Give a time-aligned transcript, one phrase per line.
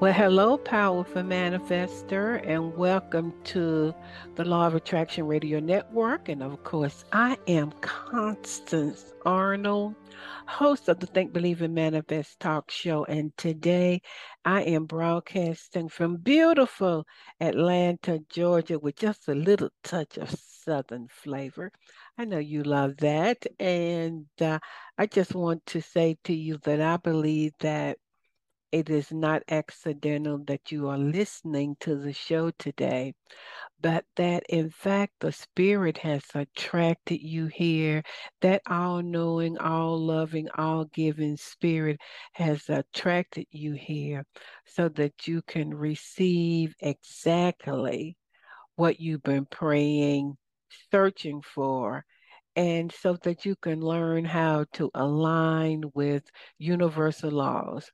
[0.00, 3.94] Well, hello, powerful manifester, and welcome to
[4.34, 6.28] the Law of Attraction Radio Network.
[6.28, 9.94] And of course, I am Constance Arnold,
[10.46, 13.04] host of the Think, Believe, and Manifest talk show.
[13.04, 14.02] And today
[14.44, 17.06] I am broadcasting from beautiful
[17.40, 20.28] Atlanta, Georgia, with just a little touch of
[20.64, 21.70] Southern flavor.
[22.18, 23.46] I know you love that.
[23.60, 24.58] And uh,
[24.98, 27.98] I just want to say to you that I believe that
[28.74, 33.14] it is not accidental that you are listening to the show today,
[33.80, 38.02] but that in fact the Spirit has attracted you here.
[38.40, 42.00] That all knowing, all loving, all giving Spirit
[42.32, 44.26] has attracted you here
[44.66, 48.16] so that you can receive exactly
[48.74, 50.36] what you've been praying,
[50.90, 52.04] searching for
[52.56, 56.24] and so that you can learn how to align with
[56.58, 57.92] universal laws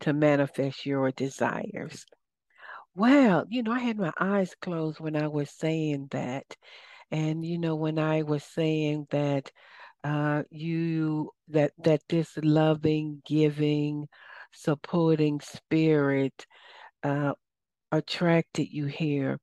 [0.00, 2.04] to manifest your desires.
[2.94, 6.56] Well, you know, I had my eyes closed when I was saying that.
[7.10, 9.50] And, you know, when I was saying that
[10.04, 14.08] uh, you, that, that this loving, giving,
[14.52, 16.46] supporting spirit
[17.02, 17.32] uh,
[17.92, 19.38] attracted you here.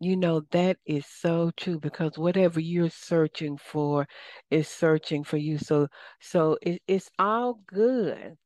[0.00, 4.06] You know, that is so true because whatever you're searching for
[4.50, 5.58] is searching for you.
[5.58, 5.88] So,
[6.20, 8.36] so it, it's all good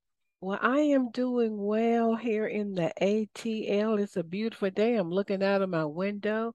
[0.41, 3.97] well, I am doing well here in the ATL.
[3.97, 4.97] It's a beautiful day.
[4.97, 6.55] I'm looking out of my window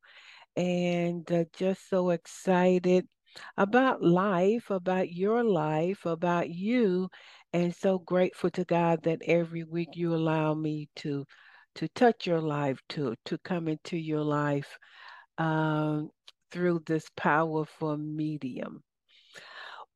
[0.58, 3.08] and uh, just so excited
[3.58, 7.10] about life, about your life, about you,
[7.54, 11.26] and so grateful to God that every week you allow me to
[11.76, 14.80] to touch your life, to to come into your life
[15.39, 16.11] um,
[16.52, 18.85] through this powerful medium.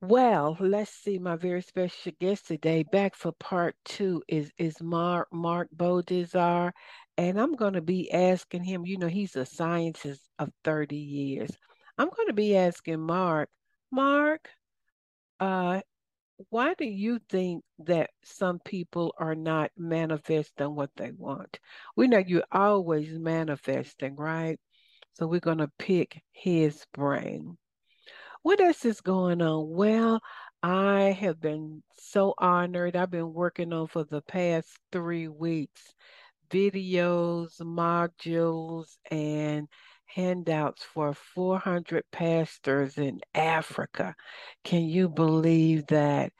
[0.01, 1.19] Well, let's see.
[1.19, 6.71] My very special guest today, back for part two, is is Mark Mark Boldizar,
[7.17, 8.85] and I'm going to be asking him.
[8.85, 11.51] You know, he's a scientist of 30 years.
[11.97, 13.49] I'm going to be asking Mark,
[13.91, 14.49] Mark,
[15.39, 15.81] uh,
[16.49, 21.59] why do you think that some people are not manifesting what they want?
[21.95, 24.59] We know you're always manifesting, right?
[25.13, 27.57] So we're going to pick his brain.
[28.41, 29.69] What else is going on?
[29.69, 30.21] Well,
[30.63, 32.95] I have been so honored.
[32.95, 35.93] I've been working on for the past three weeks
[36.49, 39.67] videos, modules, and
[40.05, 44.15] handouts for 400 pastors in Africa.
[44.63, 46.33] Can you believe that?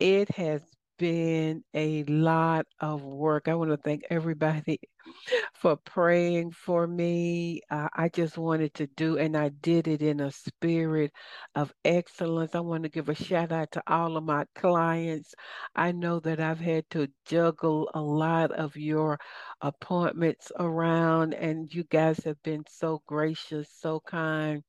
[0.00, 0.62] It has
[0.98, 3.48] been a lot of work.
[3.48, 4.80] I want to thank everybody
[5.54, 7.60] for praying for me.
[7.70, 11.12] Uh, I just wanted to do, and I did it in a spirit
[11.54, 12.54] of excellence.
[12.54, 15.34] I want to give a shout out to all of my clients.
[15.74, 19.18] I know that I've had to juggle a lot of your
[19.60, 24.62] appointments around, and you guys have been so gracious, so kind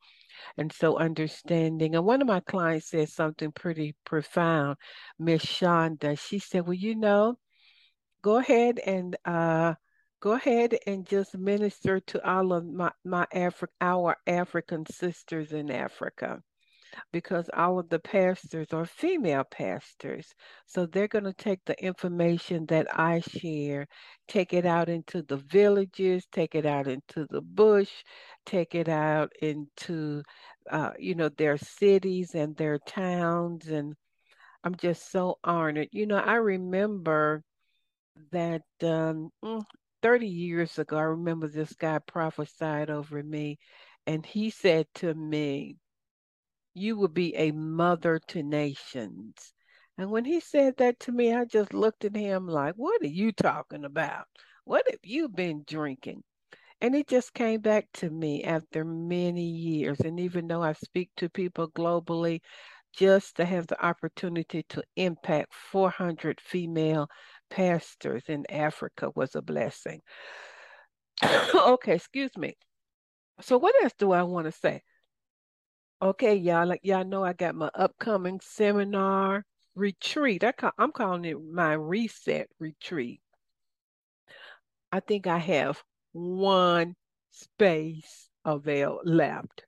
[0.57, 1.96] and so understanding.
[1.96, 4.78] And one of my clients said something pretty profound,
[5.19, 6.18] Miss Shonda.
[6.19, 7.38] She said, Well, you know,
[8.22, 9.75] go ahead and uh
[10.19, 15.69] go ahead and just minister to all of my, my Afri- our African sisters in
[15.69, 16.41] Africa
[17.11, 20.33] because all of the pastors are female pastors.
[20.66, 23.88] So they're going to take the information that I share,
[24.28, 28.03] take it out into the villages, take it out into the bush,
[28.45, 30.23] take it out into,
[30.69, 33.67] uh, you know, their cities and their towns.
[33.67, 33.95] And
[34.63, 35.89] I'm just so honored.
[35.91, 37.44] You know, I remember
[38.31, 39.64] that um, mm,
[40.02, 43.58] 30 years ago, I remember this guy prophesied over me,
[44.08, 45.78] and he said to me,
[46.75, 49.53] you will be a mother to nations.
[49.97, 53.07] And when he said that to me, I just looked at him like, What are
[53.07, 54.25] you talking about?
[54.66, 56.23] What have you been drinking?
[56.81, 60.01] And it just came back to me after many years.
[60.01, 62.41] And even though I speak to people globally,
[62.97, 67.07] just to have the opportunity to impact 400 female
[67.49, 70.01] pastors in Africa was a blessing.
[71.55, 72.57] okay, excuse me.
[73.41, 74.81] So, what else do I want to say?
[76.01, 79.45] Okay, y'all, like y'all know I got my upcoming seminar
[79.75, 80.43] retreat.
[80.43, 83.21] I call, I'm calling it my reset retreat.
[84.91, 86.95] I think I have one
[87.31, 89.63] space avail left.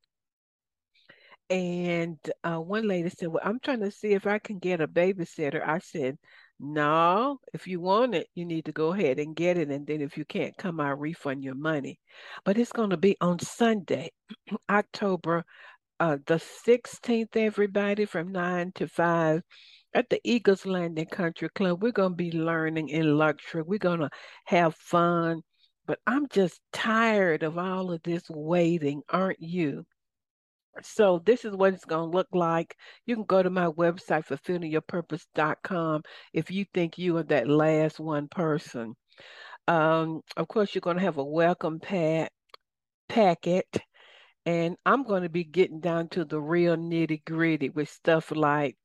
[1.50, 4.88] And uh, one lady said, Well, I'm trying to see if I can get a
[4.88, 5.66] babysitter.
[5.66, 6.18] I said,
[6.60, 9.70] No, if you want it, you need to go ahead and get it.
[9.70, 12.00] And then if you can't come, I'll refund your money.
[12.44, 14.12] But it's going to be on Sunday,
[14.70, 15.46] October
[16.00, 19.42] uh, the 16th, everybody, from 9 to 5
[19.94, 21.82] at the Eagles Landing Country Club.
[21.82, 23.64] We're going to be learning in luxury.
[23.64, 24.10] We're going to
[24.46, 25.42] have fun.
[25.86, 29.86] But I'm just tired of all of this waiting, aren't you?
[30.84, 32.76] So this is what it's going to look like.
[33.06, 36.04] You can go to my website, fulfillingyourpurpose.com,
[36.34, 38.94] if you think you are that last one person.
[39.68, 42.32] Um, of course, you're going to have a welcome pack
[43.10, 43.66] packet,
[44.48, 48.76] and I'm going to be getting down to the real nitty gritty with stuff like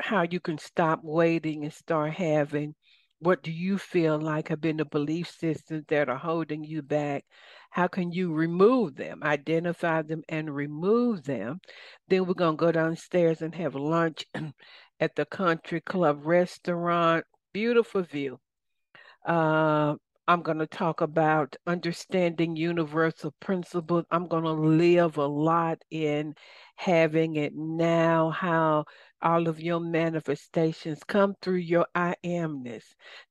[0.00, 2.74] how you can stop waiting and start having
[3.18, 7.24] what do you feel like have been the belief systems that are holding you back
[7.72, 11.58] how can you remove them, identify them, and remove them?
[12.06, 14.26] Then we're going to go downstairs and have lunch
[15.00, 17.24] at the Country Club restaurant.
[17.54, 18.38] Beautiful view.
[19.24, 19.94] Uh,
[20.28, 24.04] I'm going to talk about understanding universal principles.
[24.10, 26.34] I'm going to live a lot in
[26.76, 28.84] having it now, how
[29.20, 32.84] all of your manifestations come through your I amness.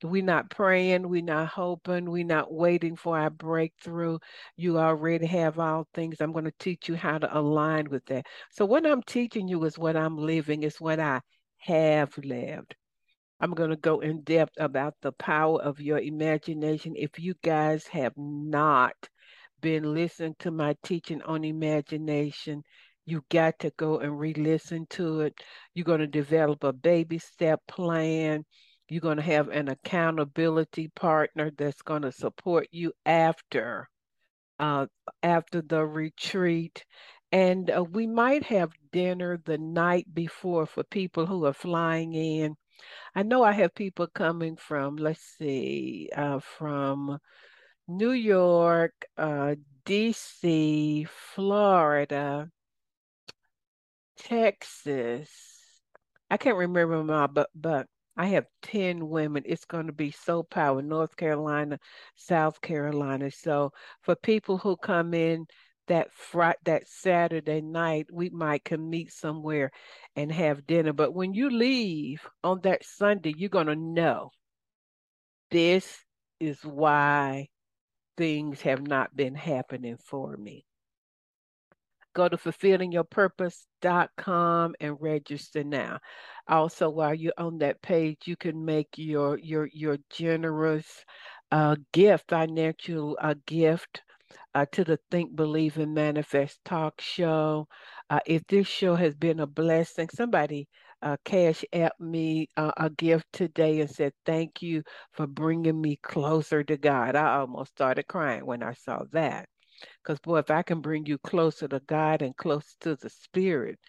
[0.03, 4.19] We're not praying, we're not hoping, we're not waiting for our breakthrough.
[4.57, 6.19] You already have all things.
[6.19, 8.25] I'm going to teach you how to align with that.
[8.51, 11.21] So, what I'm teaching you is what I'm living, is what I
[11.59, 12.75] have lived.
[13.41, 16.93] I'm going to go in depth about the power of your imagination.
[16.95, 18.93] If you guys have not
[19.61, 22.61] been listening to my teaching on imagination,
[23.07, 25.33] you got to go and re-listen to it.
[25.73, 28.45] You're going to develop a baby step plan.
[28.87, 33.89] You're going to have an accountability partner that's going to support you after
[34.59, 34.85] uh,
[35.23, 36.85] after the retreat.
[37.31, 42.55] And uh, we might have dinner the night before for people who are flying in.
[43.15, 47.19] I know I have people coming from, let's see, uh, from
[47.87, 49.55] New York, uh,
[49.85, 52.49] DC, Florida,
[54.17, 55.29] Texas.
[56.29, 57.87] I can't remember all, but but
[58.17, 59.43] I have 10 women.
[59.45, 60.81] It's going to be so powerful.
[60.87, 61.79] North Carolina,
[62.15, 63.31] South Carolina.
[63.31, 65.47] So for people who come in
[65.91, 69.71] that Friday, that Saturday night, we might can meet somewhere
[70.15, 70.93] and have dinner.
[70.93, 74.31] But when you leave on that Sunday, you're to know
[75.49, 76.05] this
[76.39, 77.49] is why
[78.15, 80.63] things have not been happening for me.
[82.13, 85.99] Go to fulfillingyourpurpose.com and register now.
[86.47, 91.03] Also, while you're on that page, you can make your your your generous
[91.51, 94.03] uh, gift, financial uh, gift
[94.53, 97.67] uh, to the Think, Believe, and Manifest talk show.
[98.09, 100.67] Uh, if this show has been a blessing, somebody
[101.01, 101.63] uh, cash
[101.99, 104.83] me uh, a gift today and said, Thank you
[105.13, 107.15] for bringing me closer to God.
[107.15, 109.47] I almost started crying when I saw that.
[110.03, 113.79] Because, boy, if I can bring you closer to God and closer to the Spirit,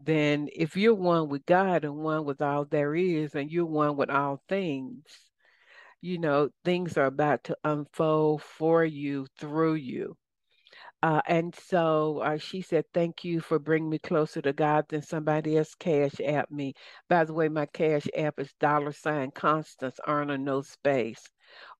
[0.00, 3.96] then if you're one with God and one with all there is, and you're one
[3.96, 5.04] with all things,
[6.02, 10.16] you know, things are about to unfold for you through you.
[11.02, 14.86] Uh, and so uh, she said, Thank you for bringing me closer to God.
[14.88, 16.74] than somebody else cash app me.
[17.08, 21.28] By the way, my cash app is dollar sign Constance Arnold, no space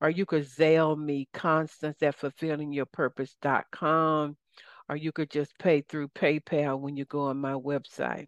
[0.01, 4.37] or you could Zelle me Constance at fulfillingyourpurpose.com,
[4.89, 8.27] or you could just pay through PayPal when you go on my website.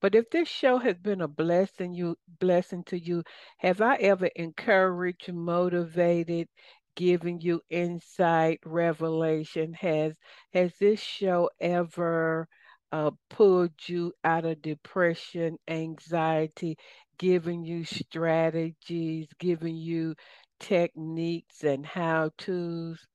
[0.00, 3.22] But if this show has been a blessing you blessing to you,
[3.58, 6.48] have I ever encouraged, motivated,
[6.96, 9.72] giving you insight, revelation?
[9.74, 10.14] Has
[10.52, 12.48] has this show ever
[12.92, 16.76] uh, pulled you out of depression, anxiety,
[17.18, 20.14] giving you strategies, giving you
[20.60, 23.06] techniques and how to's,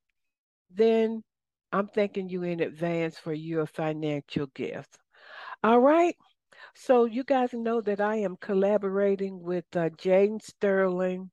[0.71, 1.23] then
[1.71, 4.97] I'm thanking you in advance for your financial gift.
[5.63, 6.15] All right.
[6.77, 11.31] So you guys know that I am collaborating with uh, Jaden Sterling,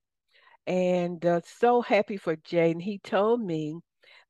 [0.68, 2.78] and uh, so happy for Jane.
[2.78, 3.80] He told me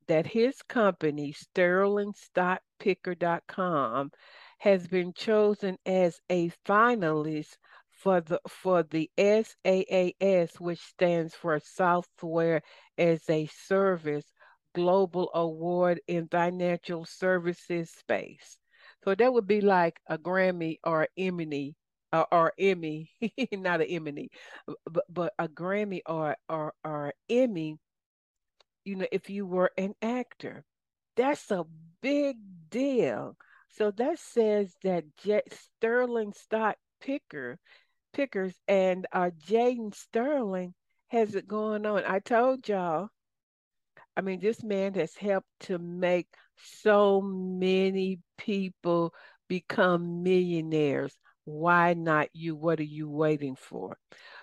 [0.09, 4.11] that his company, SterlingStockPicker.com,
[4.59, 7.59] has been chosen as a finalist
[7.90, 12.62] for the for the SaaS, which stands for Software
[12.97, 14.33] as a Service
[14.75, 18.62] Global Award in Financial Services Space.
[19.04, 21.75] So that would be like a Grammy or Emmy
[22.12, 23.11] or, or Emmy,
[23.52, 24.30] not an Emmy,
[24.90, 27.78] but, but a Grammy or or or Emmy
[28.85, 30.64] you know, if you were an actor.
[31.16, 31.64] That's a
[32.00, 32.37] big
[32.71, 33.37] deal.
[33.68, 35.04] So that says that
[35.50, 37.59] Sterling stock picker
[38.12, 40.75] pickers and uh, Jaden Sterling
[41.09, 42.02] has it going on.
[42.06, 43.09] I told y'all.
[44.14, 49.15] I mean, this man has helped to make so many people
[49.49, 51.17] become millionaires.
[51.45, 52.55] Why not you?
[52.57, 53.97] What are you waiting for?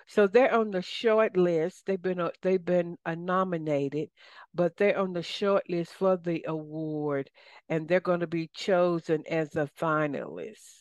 [0.06, 1.86] So they're on the short list.
[1.86, 4.10] They've been uh, they've been uh, nominated,
[4.54, 7.30] but they're on the short list for the award,
[7.68, 10.79] and they're going to be chosen as a finalist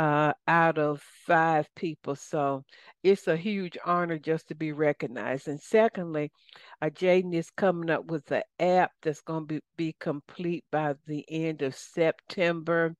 [0.00, 2.14] uh, out of five people.
[2.14, 2.64] So
[3.02, 5.46] it's a huge honor just to be recognized.
[5.46, 6.32] And secondly,
[6.80, 10.94] uh, Jaden is coming up with an app that's going to be, be complete by
[11.06, 12.94] the end of September.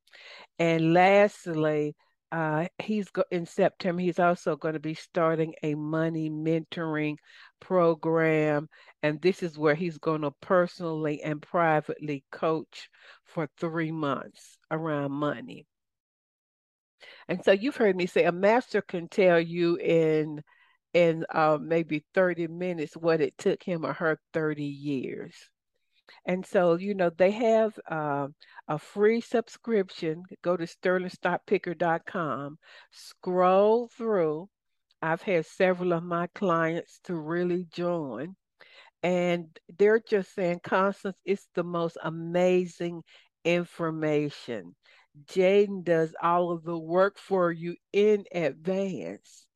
[0.59, 1.95] And lastly,
[2.33, 4.03] uh, he's go- in September.
[4.03, 7.17] He's also going to be starting a money mentoring
[7.61, 8.69] program,
[9.03, 12.91] and this is where he's going to personally and privately coach
[13.25, 15.67] for three months around money.
[17.31, 20.43] And so you've heard me say a master can tell you in
[20.93, 25.33] in uh, maybe 30 minutes what it took him or her 30 years.
[26.27, 28.27] And so, you know, they have uh,
[28.67, 30.25] a free subscription.
[30.43, 32.59] Go to sterlingstockpicker.com,
[32.91, 34.49] scroll through.
[35.01, 38.35] I've had several of my clients to really join.
[39.05, 43.03] And they're just saying, Constance, it's the most amazing
[43.45, 44.75] information.
[45.27, 49.47] Jaden does all of the work for you in advance.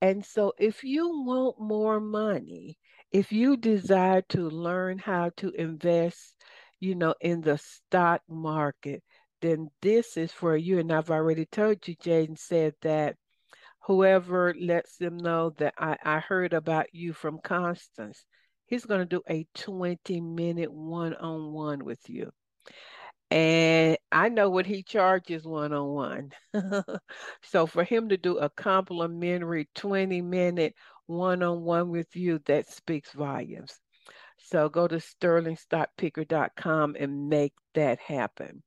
[0.00, 2.78] And so, if you want more money,
[3.12, 6.36] if you desire to learn how to invest,
[6.80, 9.02] you know, in the stock market,
[9.40, 10.78] then this is for you.
[10.78, 13.16] And I've already told you, Jaden said that
[13.86, 18.24] whoever lets them know that I, I heard about you from Constance,
[18.66, 22.30] he's going to do a 20 minute one on one with you.
[23.30, 26.32] And I know what he charges one on one.
[27.42, 30.74] So for him to do a complimentary 20 minute
[31.06, 33.78] one on one with you, that speaks volumes.
[34.38, 38.62] So go to sterlingstockpicker.com and make that happen.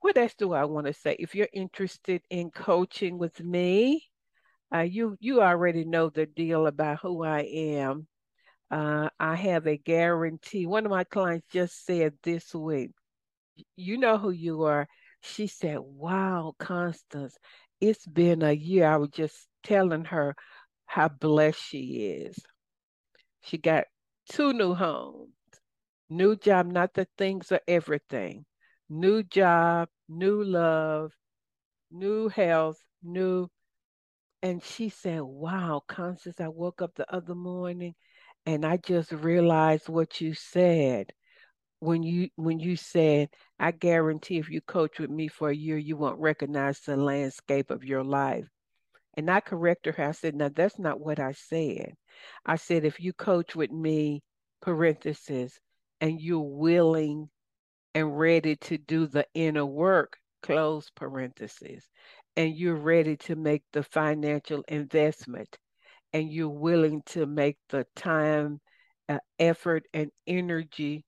[0.00, 1.16] What else do I want to say?
[1.18, 4.04] If you're interested in coaching with me,
[4.74, 8.06] uh, you you already know the deal about who I am.
[8.70, 10.66] Uh, I have a guarantee.
[10.66, 12.90] One of my clients just said this week,
[13.76, 14.88] "You know who you are."
[15.20, 17.36] She said, "Wow, Constance,
[17.80, 18.86] it's been a year.
[18.86, 20.34] I was just telling her
[20.86, 22.38] how blessed she is.
[23.42, 23.86] She got
[24.28, 25.32] two new homes,
[26.10, 28.44] new job, not that things are everything.
[28.88, 31.12] New job, new love,
[31.90, 33.48] new health, new.
[34.42, 37.94] And she said, Wow, Constance, I woke up the other morning
[38.46, 41.12] and I just realized what you said
[41.80, 43.28] when you when you said
[43.58, 47.70] i guarantee if you coach with me for a year you won't recognize the landscape
[47.70, 48.46] of your life.
[49.14, 50.08] And i corrected her.
[50.08, 51.92] I said now that's not what i said.
[52.44, 54.22] I said if you coach with me
[54.62, 55.58] parenthesis
[56.00, 57.28] and you're willing
[57.94, 61.88] and ready to do the inner work close parenthesis
[62.36, 65.58] and you're ready to make the financial investment
[66.12, 68.60] and you're willing to make the time
[69.08, 71.04] uh, effort and energy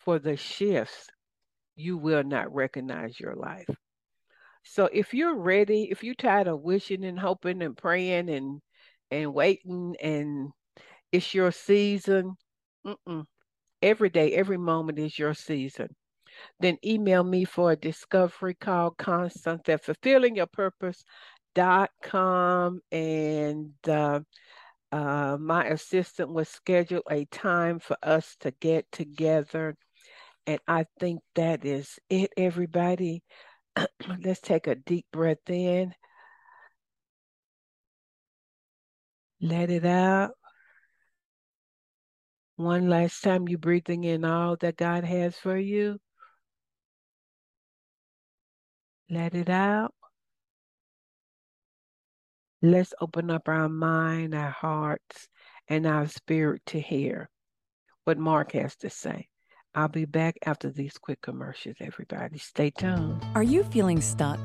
[0.00, 1.08] for the shifts,
[1.76, 3.68] you will not recognize your life.
[4.62, 8.60] So if you're ready, if you're tired of wishing and hoping and praying and
[9.10, 10.50] and waiting and
[11.10, 12.36] it's your season,
[13.82, 15.88] every day, every moment is your season.
[16.60, 24.20] Then email me for a discovery call, Constance at fulfillingyourpurpose.com and uh,
[24.92, 29.76] uh, my assistant will schedule a time for us to get together
[30.46, 33.22] and I think that is it, everybody.
[34.24, 35.94] Let's take a deep breath in.
[39.40, 40.32] Let it out.
[42.56, 45.98] One last time, you breathing in all that God has for you.
[49.08, 49.94] Let it out.
[52.60, 55.26] Let's open up our mind, our hearts,
[55.68, 57.30] and our spirit to hear
[58.04, 59.29] what Mark has to say.
[59.74, 62.38] I'll be back after these quick commercials, everybody.
[62.38, 63.24] Stay tuned.
[63.36, 64.40] Are you feeling stuck?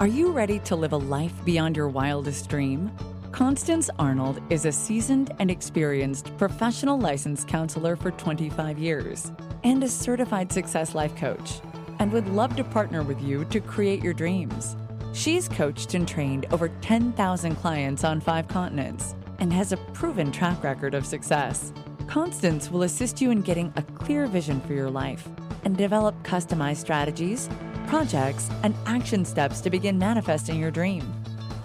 [0.00, 2.90] Are you ready to live a life beyond your wildest dream?
[3.30, 9.30] Constance Arnold is a seasoned and experienced professional licensed counselor for 25 years
[9.62, 11.60] and a certified success life coach
[12.00, 14.76] and would love to partner with you to create your dreams.
[15.12, 20.64] She's coached and trained over 10,000 clients on five continents and has a proven track
[20.64, 21.72] record of success.
[22.06, 25.26] Constance will assist you in getting a clear vision for your life
[25.64, 27.48] and develop customized strategies,
[27.86, 31.02] projects, and action steps to begin manifesting your dream.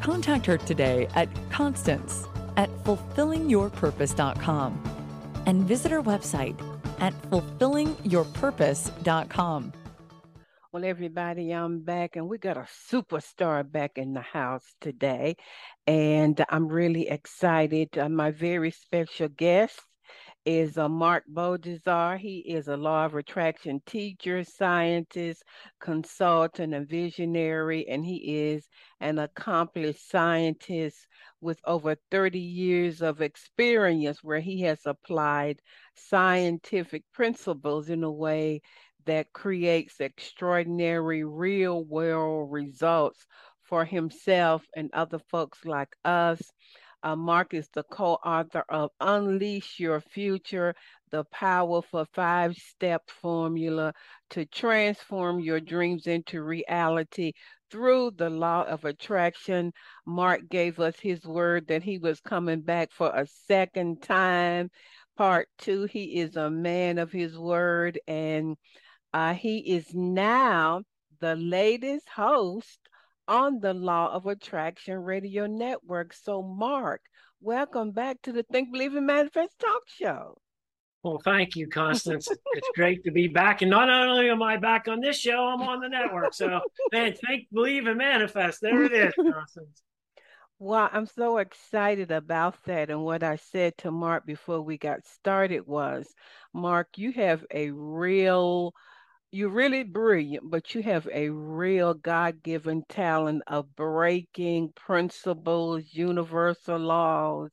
[0.02, 2.26] Contact her today at Constance
[2.58, 4.84] at fulfillingyourpurpose.com
[5.46, 6.60] and visit her website
[7.00, 9.74] at fulfillingyourpurpose.com.
[10.72, 15.36] Well, everybody, I'm back, and we got a superstar back in the house today,
[15.88, 17.98] and I'm really excited.
[17.98, 19.82] Uh, my very special guest
[20.46, 22.18] is uh, Mark Boldizar.
[22.18, 25.44] He is a law of attraction teacher, scientist,
[25.80, 28.68] consultant, and visionary, and he is
[29.00, 31.08] an accomplished scientist
[31.42, 35.62] with over 30 years of experience where he has applied
[35.96, 38.62] scientific principles in a way
[39.06, 43.26] that creates extraordinary real world results
[43.64, 46.42] for himself and other folks like us.
[47.04, 50.76] Uh, Mark is the co author of Unleash Your Future,
[51.12, 53.94] the powerful five step formula
[54.32, 57.34] to transform your dreams into reality
[57.72, 59.72] through the law of attraction.
[60.06, 64.70] Mark gave us his word that he was coming back for a second time.
[65.18, 68.58] Part two, he is a man of his word, and
[69.14, 70.84] uh, he is now
[71.22, 72.80] the latest host
[73.30, 76.14] on the Law of Attraction Radio Network.
[76.14, 77.02] So, Mark,
[77.40, 80.42] welcome back to the Think, Believe, and Manifest Talk Show.
[81.04, 82.28] Well, thank you, Constance.
[82.54, 83.62] it's great to be back.
[83.62, 86.34] And not only am I back on this show, I'm on the network.
[86.34, 86.60] So,
[86.92, 88.62] man, think, believe, and manifest.
[88.62, 89.84] There it is, Constance.
[90.58, 92.90] Well, I'm so excited about that.
[92.90, 96.14] And what I said to Mark before we got started was,
[96.54, 98.74] Mark, you have a real
[99.32, 106.80] you're really brilliant, but you have a real God given talent of breaking principles, universal
[106.80, 107.52] laws,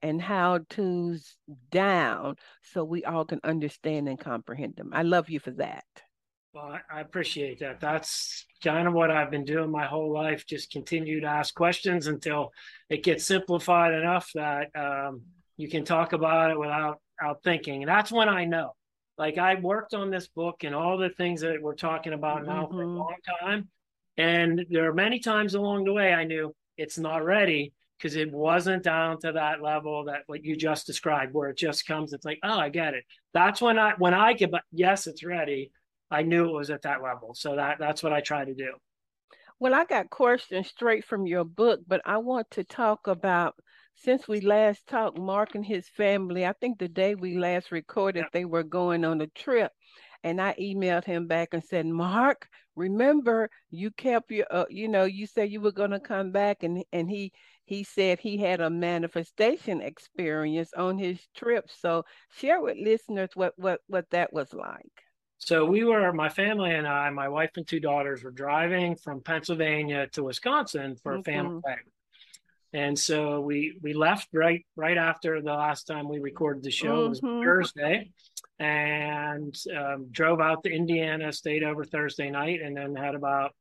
[0.00, 1.36] and how to's
[1.70, 4.90] down so we all can understand and comprehend them.
[4.92, 5.84] I love you for that.
[6.54, 7.78] Well, I appreciate that.
[7.78, 10.46] That's kind of what I've been doing my whole life.
[10.46, 12.52] Just continue to ask questions until
[12.88, 15.22] it gets simplified enough that um,
[15.58, 17.84] you can talk about it without, without thinking.
[17.84, 18.72] That's when I know
[19.18, 22.64] like I worked on this book and all the things that we're talking about now
[22.64, 22.74] mm-hmm.
[22.74, 22.96] for a mm-hmm.
[22.98, 23.68] long time.
[24.16, 28.32] And there are many times along the way I knew it's not ready because it
[28.32, 32.24] wasn't down to that level that what you just described, where it just comes, it's
[32.24, 33.04] like, oh, I get it.
[33.34, 35.72] That's when I when I get yes, it's ready.
[36.10, 37.34] I knew it was at that level.
[37.34, 38.72] So that that's what I try to do.
[39.60, 43.56] Well, I got questions straight from your book, but I want to talk about
[44.00, 48.26] since we last talked, Mark and his family, I think the day we last recorded,
[48.32, 49.72] they were going on a trip.
[50.24, 55.04] And I emailed him back and said, Mark, remember you kept your, uh, you know,
[55.04, 56.62] you said you were going to come back.
[56.62, 57.32] And, and he,
[57.64, 61.66] he said he had a manifestation experience on his trip.
[61.68, 62.04] So
[62.36, 64.92] share with listeners what, what, what that was like.
[65.38, 69.22] So we were, my family and I, my wife and two daughters were driving from
[69.22, 71.60] Pennsylvania to Wisconsin for a family mm-hmm.
[71.64, 71.84] wedding
[72.72, 77.08] and so we we left right right after the last time we recorded the show
[77.08, 77.08] mm-hmm.
[77.08, 78.10] was Thursday,
[78.58, 83.54] and um, drove out to Indiana, stayed over Thursday night, and then had about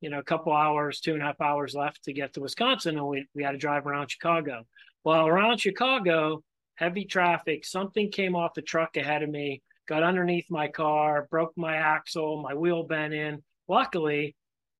[0.00, 2.98] you know a couple hours, two and a half hours left to get to Wisconsin,
[2.98, 4.66] and we we had to drive around Chicago.
[5.04, 6.42] Well, around Chicago,
[6.74, 7.64] heavy traffic.
[7.64, 12.42] Something came off the truck ahead of me, got underneath my car, broke my axle,
[12.42, 13.42] my wheel bent in.
[13.68, 14.36] Luckily,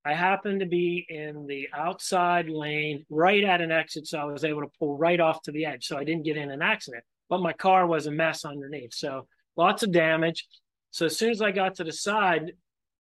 [0.07, 4.45] I happened to be in the outside lane right at an exit, so I was
[4.45, 5.87] able to pull right off to the edge.
[5.87, 8.93] So I didn't get in an accident, but my car was a mess underneath.
[8.93, 10.47] So lots of damage.
[10.91, 12.53] So as soon as I got to the side,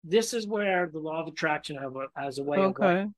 [0.05, 1.79] this is where the law of attraction
[2.17, 2.67] has a way okay.
[2.67, 3.15] of going.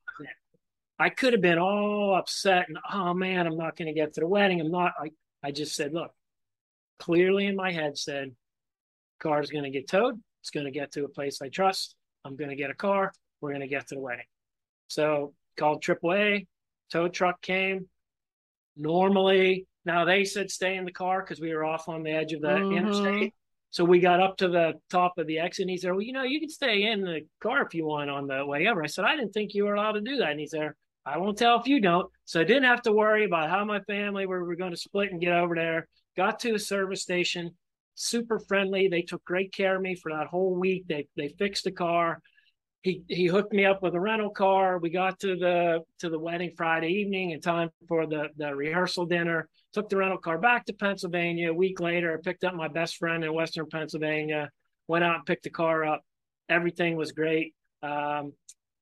[0.98, 4.20] I could have been all upset and oh man, I'm not going to get to
[4.20, 4.60] the wedding.
[4.60, 4.92] I'm not.
[5.00, 5.10] I
[5.42, 6.12] I just said, look,
[7.00, 8.36] clearly in my head said,
[9.18, 10.20] car is going to get towed.
[10.40, 11.96] It's going to get to a place I trust.
[12.24, 14.24] I'm going to get a car we're going to get to the wedding.
[14.88, 16.46] So called AAA,
[16.90, 17.88] tow truck came.
[18.76, 22.32] Normally, now they said stay in the car because we were off on the edge
[22.32, 22.76] of the mm-hmm.
[22.78, 23.34] interstate.
[23.70, 26.12] So we got up to the top of the exit and he said, Well, you
[26.12, 28.82] know, you can stay in the car if you want on the way over.
[28.82, 30.30] I said, I didn't think you were allowed to do that.
[30.30, 30.72] And he said,
[31.04, 32.08] I won't tell if you don't.
[32.26, 35.10] So I didn't have to worry about how my family were, were going to split
[35.10, 35.88] and get over there.
[36.16, 37.52] Got to a service station,
[37.94, 38.88] super friendly.
[38.88, 40.84] They took great care of me for that whole week.
[40.86, 42.20] They they fixed the car
[42.82, 44.78] he he hooked me up with a rental car.
[44.78, 49.06] We got to the to the wedding Friday evening in time for the the rehearsal
[49.06, 49.48] dinner.
[49.72, 51.50] Took the rental car back to Pennsylvania.
[51.50, 54.50] A week later, I picked up my best friend in Western Pennsylvania.
[54.88, 56.02] Went out and picked the car up.
[56.48, 57.54] Everything was great.
[57.82, 58.32] Um,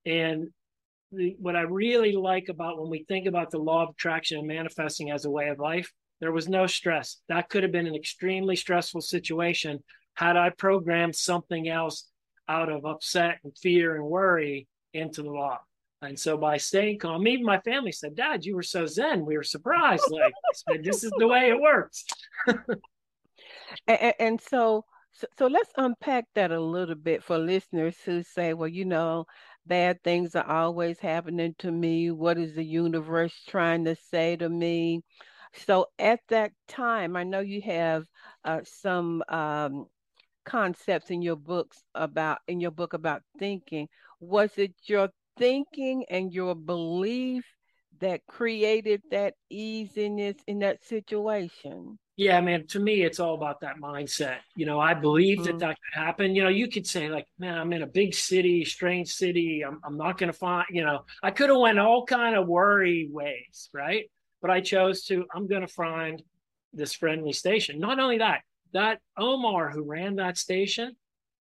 [0.05, 0.49] and
[1.11, 4.47] the, what I really like about when we think about the law of attraction and
[4.47, 7.17] manifesting as a way of life, There was no stress.
[7.29, 9.83] That could have been an extremely stressful situation
[10.13, 12.07] had I programmed something else
[12.51, 15.59] out of upset and fear and worry into the law.
[16.01, 19.25] And so by staying calm, even my family said, Dad, you were so zen.
[19.25, 20.03] We were surprised.
[20.09, 22.03] Like, said, this is the way it works.
[23.87, 24.83] and, and so,
[25.13, 29.25] so, so let's unpack that a little bit for listeners who say, well, you know,
[29.65, 32.11] bad things are always happening to me.
[32.11, 35.03] What is the universe trying to say to me?
[35.53, 38.05] So at that time, I know you have
[38.43, 39.85] uh, some um,
[40.51, 43.87] concepts in your books about in your book about thinking.
[44.19, 47.45] Was it your thinking and your belief
[47.99, 51.97] that created that easiness in that situation?
[52.17, 54.39] Yeah, man, to me, it's all about that mindset.
[54.55, 55.57] You know, I believe mm-hmm.
[55.57, 56.35] that that could happen.
[56.35, 59.63] You know, you could say like, man, I'm in a big city, strange city.
[59.65, 62.47] I'm, I'm not going to find, you know, I could have went all kind of
[62.47, 64.11] worry ways, right?
[64.41, 66.21] But I chose to, I'm going to find
[66.73, 67.79] this friendly station.
[67.79, 68.41] Not only that,
[68.73, 70.95] that Omar who ran that station,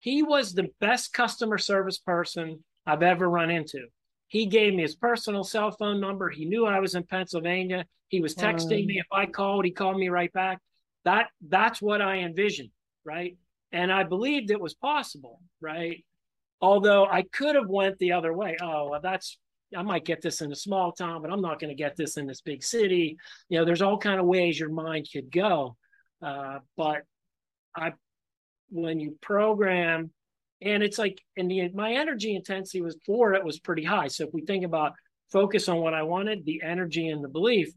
[0.01, 3.87] he was the best customer service person I've ever run into.
[4.29, 6.31] He gave me his personal cell phone number.
[6.31, 7.85] He knew I was in Pennsylvania.
[8.09, 10.59] He was texting um, me if I called, he called me right back.
[11.05, 12.71] That that's what I envisioned,
[13.05, 13.37] right?
[13.73, 16.05] And I believed it was possible, right?
[16.61, 18.57] Although I could have went the other way.
[18.61, 19.39] Oh, well, that's
[19.77, 22.17] I might get this in a small town, but I'm not going to get this
[22.17, 23.17] in this big city.
[23.49, 25.77] You know, there's all kind of ways your mind could go.
[26.21, 27.03] Uh, but
[27.75, 27.93] I,
[28.71, 30.11] when you program
[30.61, 34.09] and it's like and the my energy intensity was for it was pretty high.
[34.09, 34.93] So if we think about
[35.31, 37.69] focus on what i wanted the energy and the belief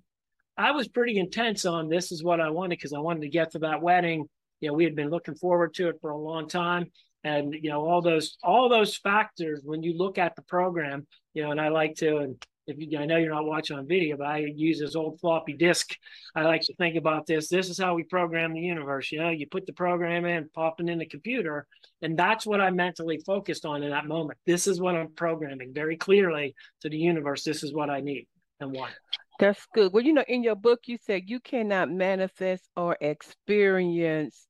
[0.57, 3.51] i was pretty intense on this is what i wanted because i wanted to get
[3.51, 4.25] to that wedding.
[4.61, 6.91] You know we had been looking forward to it for a long time.
[7.23, 11.43] And you know all those all those factors when you look at the program you
[11.43, 14.17] know and i like to and if you, I know you're not watching on video,
[14.17, 15.95] but I use this old floppy disk.
[16.35, 17.47] I like to think about this.
[17.47, 19.11] This is how we program the universe.
[19.11, 21.67] You know, you put the program in, pop it in the computer,
[22.01, 24.39] and that's what I mentally focused on in that moment.
[24.45, 27.43] This is what I'm programming very clearly to the universe.
[27.43, 28.27] This is what I need
[28.59, 28.93] and want.
[29.39, 29.91] That's good.
[29.91, 34.47] Well, you know, in your book, you said you cannot manifest or experience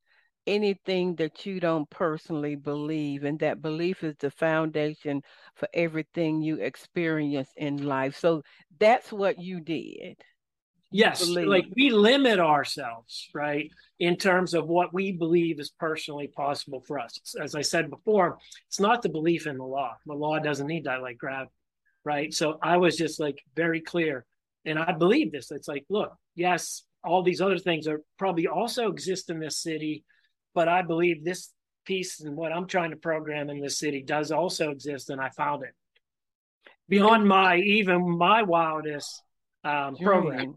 [0.47, 5.21] anything that you don't personally believe and that belief is the foundation
[5.55, 8.17] for everything you experience in life.
[8.17, 8.43] So
[8.79, 10.17] that's what you did
[10.95, 16.81] yes like we limit ourselves right in terms of what we believe is personally possible
[16.87, 17.19] for us.
[17.41, 19.95] As i said before it's not the belief in the law.
[20.05, 21.51] The law doesn't need that like gravity
[22.05, 22.33] right?
[22.33, 24.25] So i was just like very clear
[24.65, 25.51] and i believe this.
[25.51, 30.03] It's like look yes all these other things are probably also exist in this city
[30.55, 31.51] but I believe this
[31.85, 35.29] piece and what I'm trying to program in this city does also exist, and I
[35.29, 35.73] found it
[36.89, 39.21] beyond my even my wildest
[39.63, 40.55] um, program.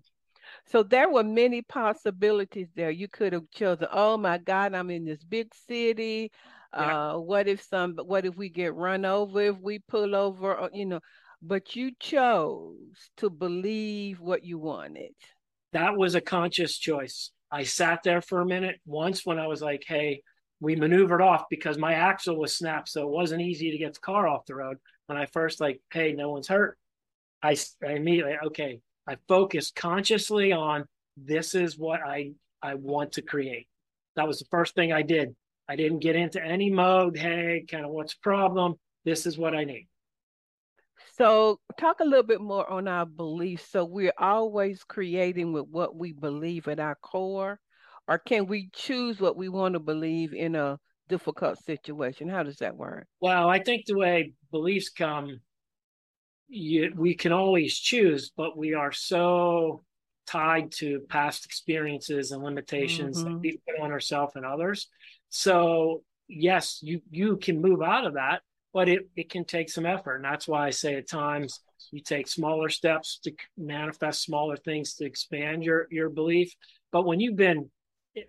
[0.70, 2.90] So there were many possibilities there.
[2.90, 6.30] You could have chosen, oh my God, I'm in this big city.
[6.74, 7.12] Yeah.
[7.12, 10.68] Uh, what if some what if we get run over if we pull over or,
[10.74, 11.00] you know
[11.40, 12.76] but you chose
[13.16, 15.14] to believe what you wanted
[15.72, 19.62] that was a conscious choice I sat there for a minute once when I was
[19.62, 20.22] like, hey,
[20.60, 22.88] we maneuvered off because my axle was snapped.
[22.88, 24.78] So it wasn't easy to get the car off the road.
[25.06, 26.76] When I first like, hey, no one's hurt.
[27.42, 27.56] I,
[27.86, 30.84] I immediately, okay, I focused consciously on
[31.16, 33.68] this is what I, I want to create.
[34.16, 35.34] That was the first thing I did.
[35.68, 37.16] I didn't get into any mode.
[37.16, 38.74] Hey, kind of what's the problem?
[39.04, 39.86] This is what I need.
[41.18, 43.70] So, talk a little bit more on our beliefs.
[43.70, 47.58] So, we're always creating with what we believe at our core,
[48.06, 50.78] or can we choose what we want to believe in a
[51.08, 52.28] difficult situation?
[52.28, 53.06] How does that work?
[53.20, 55.40] Well, I think the way beliefs come,
[56.46, 59.82] you, we can always choose, but we are so
[60.28, 63.32] tied to past experiences and limitations mm-hmm.
[63.32, 64.86] that we put on ourselves and others.
[65.30, 68.42] So, yes, you you can move out of that
[68.78, 70.14] but it, it can take some effort.
[70.14, 71.58] And that's why I say at times
[71.90, 76.54] you take smaller steps to manifest smaller things to expand your, your belief.
[76.92, 77.68] But when you've been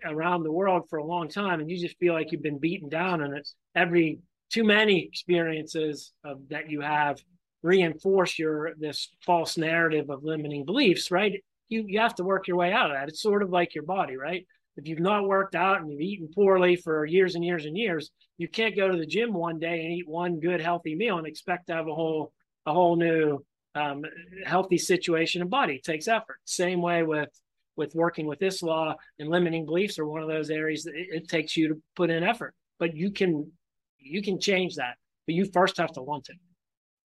[0.04, 2.88] around the world for a long time and you just feel like you've been beaten
[2.88, 4.18] down and it's every
[4.52, 7.22] too many experiences of, that you have
[7.62, 11.44] reinforce your this false narrative of limiting beliefs, right?
[11.68, 13.08] You you have to work your way out of that.
[13.08, 14.44] It's sort of like your body, right?
[14.76, 18.10] If you've not worked out and you've eaten poorly for years and years and years,
[18.38, 21.26] you can't go to the gym one day and eat one good healthy meal and
[21.26, 22.32] expect to have a whole
[22.66, 24.04] a whole new um,
[24.44, 25.74] healthy situation and body.
[25.76, 26.38] It takes effort.
[26.44, 27.28] Same way with
[27.76, 31.08] with working with this law and limiting beliefs are one of those areas that it,
[31.10, 32.54] it takes you to put in effort.
[32.78, 33.50] But you can
[33.98, 36.36] you can change that, but you first have to want it.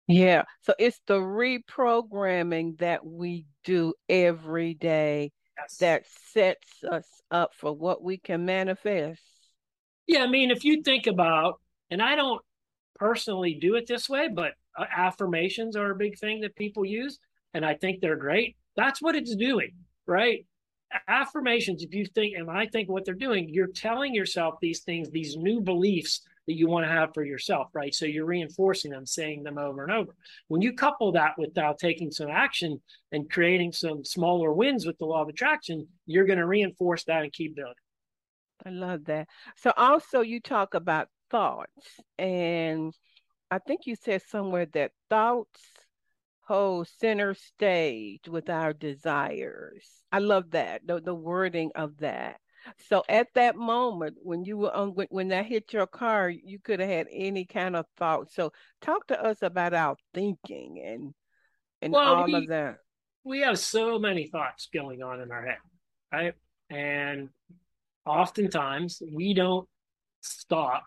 [0.06, 0.42] Yeah.
[0.62, 5.76] So it's the reprogramming that we do every day yes.
[5.78, 9.22] that sets us up for what we can manifest.
[10.06, 11.60] Yeah, I mean, if you think about,
[11.90, 12.40] and I don't
[12.96, 17.18] personally do it this way, but uh, affirmations are a big thing that people use,
[17.54, 18.56] and I think they're great.
[18.76, 19.72] That's what it's doing,
[20.06, 20.46] right?
[21.06, 25.10] Affirmations, if you think, and I think what they're doing, you're telling yourself these things,
[25.10, 27.94] these new beliefs that you want to have for yourself, right?
[27.94, 30.14] So you're reinforcing them, saying them over and over.
[30.48, 32.80] When you couple that with now taking some action
[33.12, 37.22] and creating some smaller wins with the law of attraction, you're going to reinforce that
[37.22, 37.74] and keep building.
[38.64, 39.28] I love that.
[39.56, 42.92] So also you talk about thoughts and
[43.50, 45.60] I think you said somewhere that thoughts
[46.42, 49.88] hold center stage with our desires.
[50.12, 52.40] I love that, the, the wording of that.
[52.88, 56.58] So at that moment, when you were on, when, when that hit your car, you
[56.58, 58.30] could have had any kind of thought.
[58.32, 61.14] So talk to us about our thinking and
[61.82, 62.76] and well, all we, of that.
[63.24, 65.58] We have so many thoughts going on in our head,
[66.12, 66.34] right?
[66.68, 67.30] And
[68.06, 69.68] oftentimes we don't
[70.20, 70.84] stop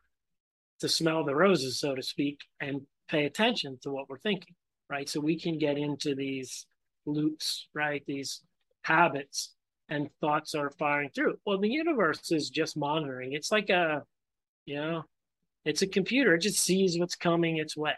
[0.79, 4.55] to smell the roses, so to speak, and pay attention to what we're thinking,
[4.89, 5.07] right?
[5.07, 6.65] So we can get into these
[7.05, 8.03] loops, right?
[8.05, 8.41] These
[8.83, 9.53] habits
[9.93, 11.35] and thoughts are firing through.
[11.45, 13.33] Well, the universe is just monitoring.
[13.33, 14.01] It's like a,
[14.65, 15.03] you know,
[15.65, 16.33] it's a computer.
[16.33, 17.95] It just sees what's coming its way.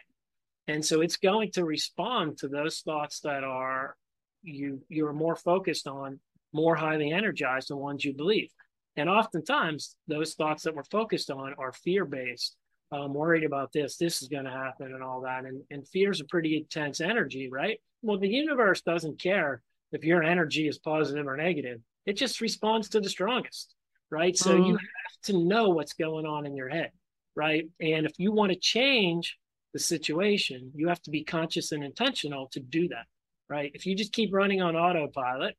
[0.68, 3.96] And so it's going to respond to those thoughts that are
[4.44, 6.20] you you're more focused on,
[6.52, 8.50] more highly energized, the ones you believe.
[8.98, 12.58] And oftentimes those thoughts that we're focused on are fear-based.
[12.92, 15.46] I'm worried about this, this is going to happen and all that.
[15.46, 17.80] And, and fear is a pretty intense energy, right?
[18.02, 19.62] Well, the universe doesn't care
[19.96, 21.80] if your energy is positive or negative.
[22.06, 23.74] It just responds to the strongest,
[24.12, 24.38] right?
[24.38, 24.68] So mm.
[24.68, 26.92] you have to know what's going on in your head,
[27.36, 27.66] right?
[27.80, 29.38] And if you want to change
[29.74, 33.06] the situation, you have to be conscious and intentional to do that,
[33.50, 33.72] right?
[33.74, 35.56] If you just keep running on autopilot,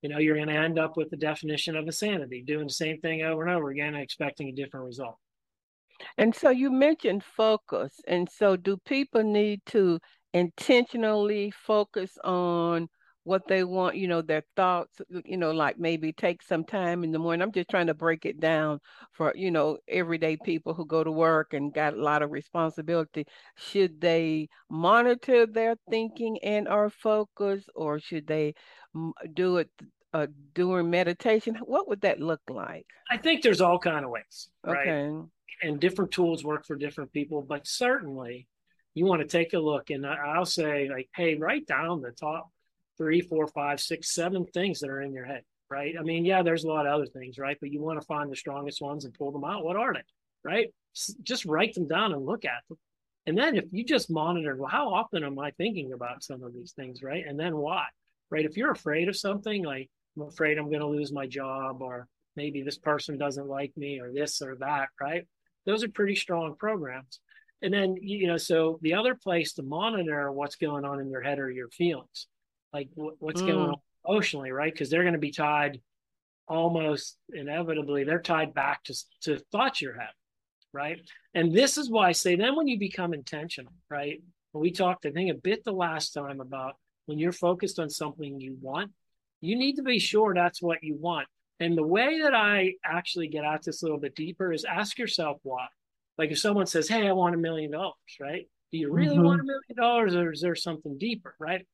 [0.00, 3.00] you know, you're going to end up with the definition of insanity, doing the same
[3.00, 5.16] thing over and over again and expecting a different result.
[6.18, 8.00] And so you mentioned focus.
[8.06, 9.98] And so do people need to
[10.32, 12.88] intentionally focus on
[13.24, 17.10] what they want, you know, their thoughts, you know, like maybe take some time in
[17.10, 17.42] the morning.
[17.42, 18.80] I'm just trying to break it down
[19.12, 23.26] for, you know, everyday people who go to work and got a lot of responsibility.
[23.56, 28.54] Should they monitor their thinking and our focus, or should they
[29.32, 29.70] do it
[30.12, 31.58] uh, during meditation?
[31.64, 32.86] What would that look like?
[33.10, 34.88] I think there's all kind of ways, right?
[34.88, 35.28] Okay.
[35.62, 38.48] And different tools work for different people, but certainly
[38.92, 42.50] you want to take a look and I'll say like, hey, write down the top
[42.96, 45.94] three, four, five, six, seven things that are in your head, right?
[45.98, 47.56] I mean, yeah, there's a lot of other things, right?
[47.60, 49.64] But you want to find the strongest ones and pull them out.
[49.64, 50.02] What are they,
[50.44, 50.68] right?
[51.22, 52.78] Just write them down and look at them.
[53.26, 56.52] And then if you just monitor, well, how often am I thinking about some of
[56.52, 57.24] these things, right?
[57.26, 57.84] And then why,
[58.30, 58.44] right?
[58.44, 62.06] If you're afraid of something, like I'm afraid I'm going to lose my job, or
[62.36, 65.26] maybe this person doesn't like me, or this or that, right?
[65.64, 67.20] Those are pretty strong programs.
[67.62, 71.22] And then, you know, so the other place to monitor what's going on in your
[71.22, 72.26] head are your feelings
[72.74, 73.46] like what's mm.
[73.46, 74.72] going on emotionally, right?
[74.72, 75.80] Because they're going to be tied
[76.46, 80.08] almost inevitably, they're tied back to, to thoughts you're having,
[80.74, 81.00] right?
[81.32, 84.20] And this is why I say then when you become intentional, right?
[84.52, 86.74] we talked, I think, a bit the last time about
[87.06, 88.92] when you're focused on something you want,
[89.40, 91.26] you need to be sure that's what you want.
[91.60, 94.98] And the way that I actually get at this a little bit deeper is ask
[94.98, 95.66] yourself why.
[96.18, 98.48] Like if someone says, Hey, I want a million dollars, right?
[98.70, 99.24] Do you really mm-hmm.
[99.24, 101.66] want a million dollars or is there something deeper, right?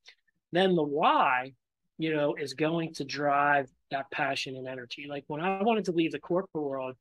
[0.53, 1.53] Then the why,
[1.99, 5.07] you know, is going to drive that passion and energy.
[5.09, 6.97] Like when I wanted to leave the corporate world,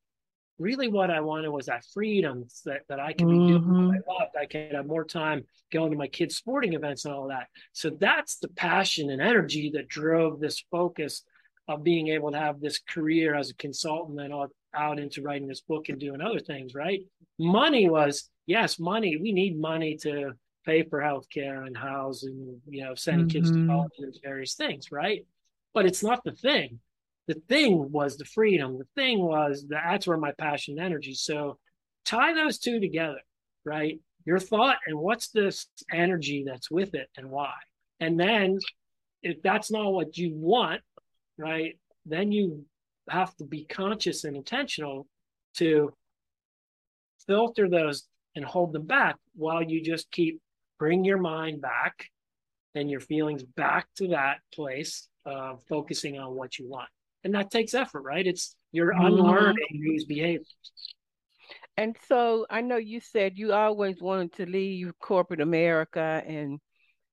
[0.57, 3.47] really what I wanted was that freedom that, that I could be mm-hmm.
[3.47, 4.35] doing what I loved.
[4.39, 7.47] I could have more time going to my kids' sporting events and all that.
[7.71, 11.23] So that's the passion and energy that drove this focus
[11.67, 15.47] of being able to have this career as a consultant and out, out into writing
[15.47, 17.01] this book and doing other things, right?
[17.37, 19.17] Money was, yes, money.
[19.17, 20.33] We need money to
[20.65, 23.29] pay for healthcare and housing, you know, send mm-hmm.
[23.29, 23.69] kids to mm-hmm.
[23.69, 25.25] college and various things, right?
[25.73, 26.79] But it's not the thing.
[27.27, 28.77] The thing was the freedom.
[28.77, 31.13] The thing was that that's where my passion and energy.
[31.13, 31.57] So
[32.05, 33.21] tie those two together,
[33.65, 33.99] right?
[34.25, 37.53] Your thought and what's this energy that's with it and why.
[37.99, 38.57] And then
[39.21, 40.81] if that's not what you want,
[41.37, 42.65] right, then you
[43.09, 45.07] have to be conscious and intentional
[45.55, 45.93] to
[47.27, 50.41] filter those and hold them back while you just keep
[50.79, 52.05] bring your mind back
[52.73, 56.89] and your feelings back to that place of focusing on what you want.
[57.23, 58.25] And that takes effort, right?
[58.25, 59.05] It's you're mm-hmm.
[59.05, 60.55] unlearning these behaviors.
[61.77, 66.59] And so I know you said you always wanted to leave corporate America and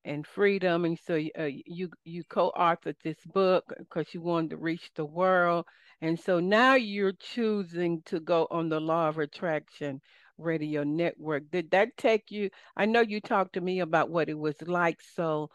[0.04, 0.84] and freedom.
[0.84, 5.66] And so uh, you you co-authored this book because you wanted to reach the world.
[6.00, 10.00] And so now you're choosing to go on the Law of Attraction
[10.38, 11.50] Radio Network.
[11.50, 12.50] Did that take you?
[12.76, 15.00] I know you talked to me about what it was like.
[15.14, 15.50] So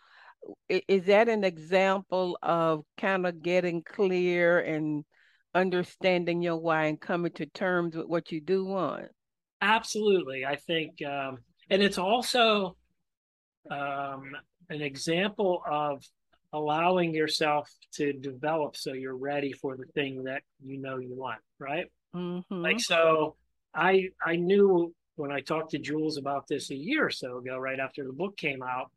[0.69, 5.05] is that an example of kind of getting clear and
[5.53, 9.05] understanding your why and coming to terms with what you do want?
[9.61, 10.45] Absolutely.
[10.45, 11.37] I think, um,
[11.69, 12.75] and it's also
[13.69, 14.31] um,
[14.69, 16.03] an example of
[16.53, 21.39] allowing yourself to develop so you're ready for the thing that you know you want,
[21.59, 21.85] right?
[22.15, 22.61] Mm-hmm.
[22.61, 23.35] Like, so
[23.73, 27.57] I, I knew when I talked to Jules about this a year or so ago,
[27.57, 28.91] right after the book came out,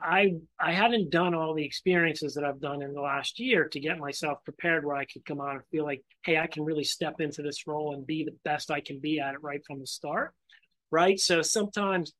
[0.00, 3.80] I I hadn't done all the experiences that I've done in the last year to
[3.80, 6.84] get myself prepared where I could come out and feel like, hey, I can really
[6.84, 9.80] step into this role and be the best I can be at it right from
[9.80, 10.34] the start.
[10.90, 11.18] Right.
[11.18, 12.12] So sometimes,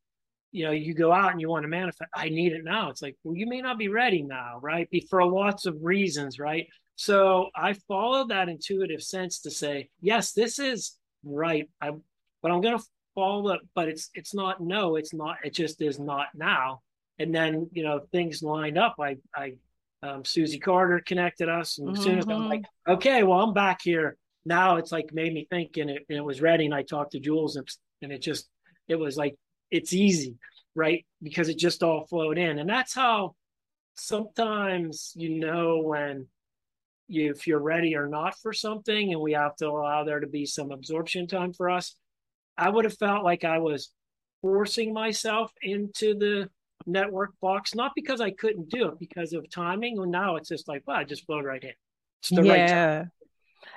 [0.51, 2.91] you know, you go out and you want to manifest, I need it now.
[2.91, 4.89] It's like, well, you may not be ready now, right?
[4.91, 6.67] Be for lots of reasons, right?
[6.97, 11.69] So I followed that intuitive sense to say, yes, this is right.
[11.81, 11.91] I
[12.43, 12.83] but I'm gonna
[13.15, 16.83] follow but it's it's not no, it's not, it just is not now
[17.19, 18.97] and then you know things lined up.
[18.99, 19.55] I I
[20.03, 21.97] um, Susie Carter connected us, and mm-hmm.
[21.97, 22.49] as soon as I'm mm-hmm.
[22.49, 24.77] like, okay, well I'm back here now.
[24.77, 26.65] It's like made me think, and it, and it was ready.
[26.67, 27.69] And I talked to Jules, and,
[28.03, 28.49] and it just
[28.89, 29.37] it was like
[29.71, 30.37] it's easy,
[30.75, 31.05] right?
[31.23, 33.35] Because it just all flowed in, and that's how
[33.97, 36.27] sometimes you know when
[37.09, 40.47] if you're ready or not for something, and we have to allow there to be
[40.47, 41.97] some absorption time for us.
[42.57, 43.91] I would have felt like I was
[44.43, 46.49] forcing myself into the
[46.87, 49.99] network box, not because I couldn't do it, because of timing.
[49.99, 51.73] And now it's just like, well, I just flowed right in.
[52.21, 52.53] It's the yeah.
[52.53, 53.11] Right time.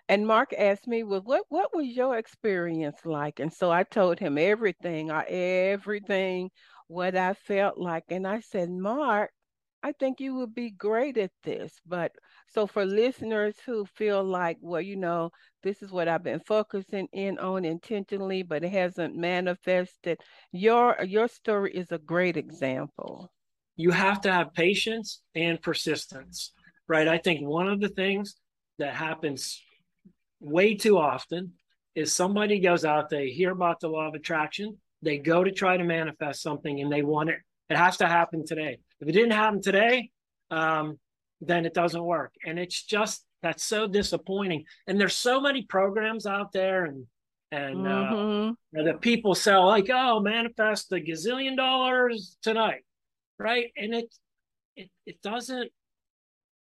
[0.10, 3.40] and Mark asked me, well, what what was your experience like?
[3.40, 6.50] And so I told him everything, I everything,
[6.88, 8.06] what I felt like.
[8.10, 9.32] And I said, Mark,
[9.88, 11.80] I think you would be great at this.
[11.88, 12.12] But
[12.50, 15.30] so for listeners who feel like, well, you know,
[15.63, 20.19] this is what I've been focusing in on intentionally, but it hasn't manifested,
[20.52, 23.32] your your story is a great example.
[23.78, 26.52] You have to have patience and persistence,
[26.89, 27.08] right?
[27.08, 28.36] I think one of the things
[28.80, 29.63] that happens
[30.41, 31.54] way too often
[31.95, 35.78] is somebody goes out, they hear about the law of attraction, they go to try
[35.78, 37.39] to manifest something and they want it.
[37.69, 40.10] It has to happen today if it didn't happen today,
[40.51, 40.99] um,
[41.41, 42.34] then it doesn't work.
[42.45, 44.65] And it's just that's so disappointing.
[44.88, 47.06] And there's so many programs out there, and
[47.51, 48.80] and uh, mm-hmm.
[48.80, 52.84] uh, that people sell like, oh, manifest a gazillion dollars tonight,
[53.38, 53.71] right?
[53.77, 54.15] And it
[54.75, 55.71] it it doesn't.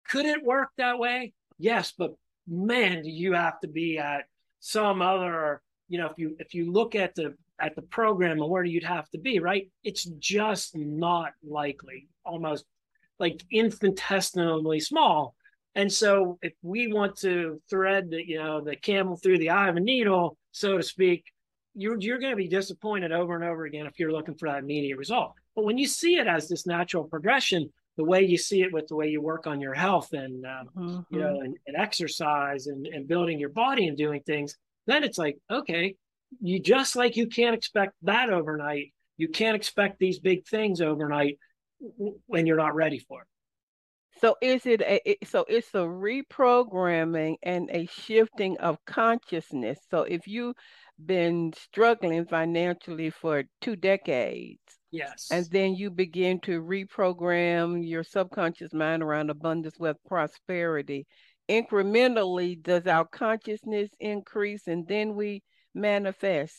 [0.10, 1.34] Could it work that way?
[1.58, 2.12] Yes, but
[2.48, 4.24] man, do you have to be at
[4.60, 8.50] some other you know if you if you look at the at the program and
[8.50, 9.70] where you'd have to be, right?
[9.84, 12.66] It's just not likely, almost
[13.20, 15.36] like infinitesimally small.
[15.76, 19.70] And so if we want to thread the, you know, the camel through the eye
[19.70, 21.26] of a needle, so to speak,
[21.76, 24.60] you're you're going to be disappointed over and over again if you're looking for that
[24.60, 25.34] immediate result.
[25.56, 28.88] But when you see it as this natural progression, the way you see it with
[28.88, 31.16] the way you work on your health and um, mm-hmm.
[31.16, 35.18] you know and, and exercise and, and building your body and doing things, then it's
[35.18, 35.96] like okay,
[36.42, 41.38] you just like you can't expect that overnight, you can't expect these big things overnight
[42.26, 43.28] when you're not ready for it.
[44.22, 49.80] So is it a so it's a reprogramming and a shifting of consciousness.
[49.90, 50.56] So if you've
[51.04, 54.60] been struggling financially for two decades,
[54.92, 61.08] yes, and then you begin to reprogram your subconscious mind around abundance, wealth, prosperity,
[61.50, 66.56] incrementally does our consciousness increase, and then we manifest?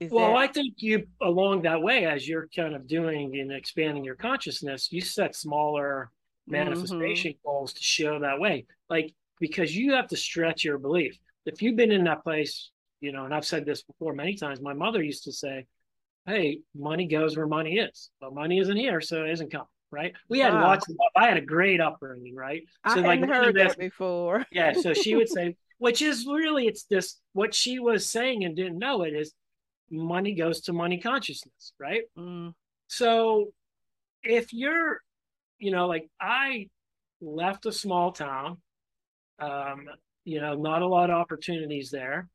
[0.00, 0.36] Is well, that...
[0.36, 4.90] I think you along that way, as you're kind of doing and expanding your consciousness,
[4.90, 6.10] you set smaller
[6.46, 7.48] manifestation mm-hmm.
[7.48, 8.66] goals to show that way.
[8.90, 11.18] Like because you have to stretch your belief.
[11.46, 14.60] If you've been in that place, you know, and I've said this before many times,
[14.60, 15.66] my mother used to say,
[16.26, 18.10] Hey, money goes where money is.
[18.20, 19.66] But money isn't here, so it isn't coming.
[19.90, 20.12] Right.
[20.28, 20.62] We had wow.
[20.62, 22.62] lots of I had a great upbringing, right?
[22.88, 24.44] So I like heard that before.
[24.50, 24.72] yeah.
[24.72, 28.78] So she would say, which is really it's this what she was saying and didn't
[28.78, 29.34] know it is
[29.90, 32.04] money goes to money consciousness right?
[32.18, 32.54] Mm.
[32.86, 33.52] so
[34.22, 35.00] if you're
[35.58, 36.68] you know like i
[37.20, 38.56] left a small town
[39.40, 39.86] um
[40.24, 42.28] you know not a lot of opportunities there.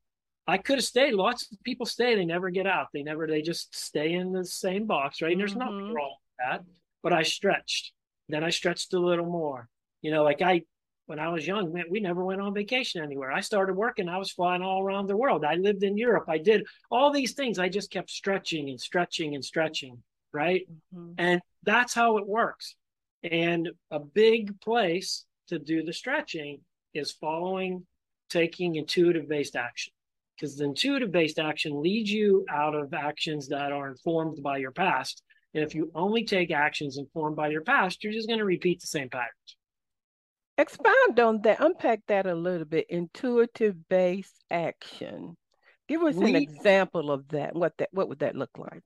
[0.46, 1.14] I could have stayed.
[1.14, 2.14] Lots of people stay.
[2.14, 2.86] They never get out.
[2.92, 5.32] They never they just stay in the same box right?
[5.32, 5.60] And there's mm-hmm.
[5.60, 6.60] nothing wrong with that
[7.02, 7.92] but i stretched.
[8.28, 9.68] Then i stretched a little more.
[10.02, 10.62] You know like i
[11.10, 13.32] when I was young, we never went on vacation anywhere.
[13.32, 15.44] I started working, I was flying all around the world.
[15.44, 16.26] I lived in Europe.
[16.28, 17.58] I did all these things.
[17.58, 20.00] I just kept stretching and stretching and stretching.
[20.32, 20.62] right?
[20.94, 21.14] Mm-hmm.
[21.18, 22.76] And that's how it works.
[23.24, 26.60] And a big place to do the stretching
[26.94, 27.84] is following,
[28.28, 29.92] taking intuitive based action.
[30.36, 34.70] Because the intuitive based action leads you out of actions that are informed by your
[34.70, 35.22] past.
[35.54, 38.80] And if you only take actions informed by your past, you're just going to repeat
[38.80, 39.56] the same patterns.
[40.58, 42.86] Expound on that, unpack that a little bit.
[42.88, 45.36] Intuitive based action.
[45.88, 47.54] Give us we, an example of that.
[47.54, 48.84] What that what would that look like?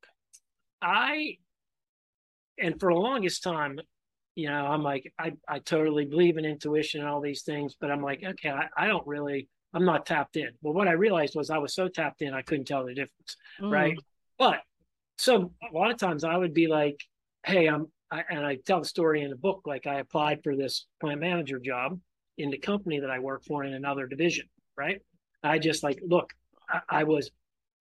[0.81, 1.39] I
[2.59, 3.81] and for the longest time,
[4.35, 7.91] you know, I'm like, I, I totally believe in intuition and all these things, but
[7.91, 10.51] I'm like, okay, I, I don't really, I'm not tapped in.
[10.63, 13.37] Well, what I realized was I was so tapped in, I couldn't tell the difference.
[13.61, 13.73] Mm.
[13.73, 13.99] Right.
[14.39, 14.61] But
[15.19, 17.01] so a lot of times I would be like,
[17.47, 20.57] hey, I'm, I, and I tell the story in the book, like I applied for
[20.57, 21.99] this plant manager job
[22.39, 24.47] in the company that I work for in another division.
[24.77, 25.01] Right.
[25.43, 26.33] I just like, look,
[26.69, 27.31] I, I was,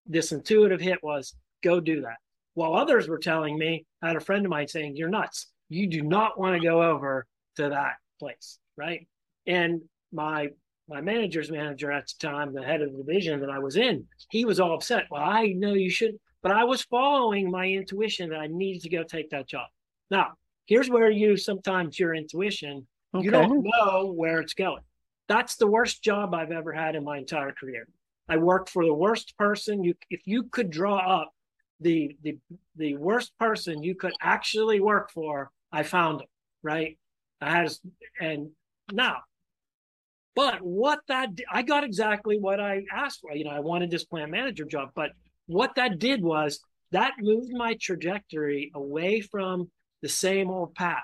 [0.05, 2.17] this intuitive hit was go do that.
[2.55, 5.87] While others were telling me, I had a friend of mine saying, you're nuts you
[5.87, 7.25] do not want to go over
[7.57, 9.07] to that place, right?
[9.47, 10.49] And my
[10.89, 14.05] my manager's manager at the time, the head of the division that I was in,
[14.29, 15.05] he was all upset.
[15.09, 18.89] Well, I know you should, but I was following my intuition that I needed to
[18.89, 19.67] go take that job.
[20.09, 20.33] Now,
[20.65, 23.25] here's where you sometimes your intuition, okay.
[23.25, 24.83] you don't know where it's going.
[25.27, 27.87] That's the worst job I've ever had in my entire career.
[28.27, 29.83] I worked for the worst person.
[29.83, 31.33] You, if you could draw up
[31.79, 32.37] the the
[32.77, 36.27] the worst person you could actually work for I found him,
[36.61, 36.97] right?
[37.41, 37.71] I had,
[38.21, 38.51] and
[38.91, 39.17] now,
[40.35, 43.35] but what that, I got exactly what I asked for.
[43.35, 45.11] You know, I wanted this plant manager job, but
[45.47, 46.59] what that did was
[46.91, 49.69] that moved my trajectory away from
[50.03, 51.01] the same old path.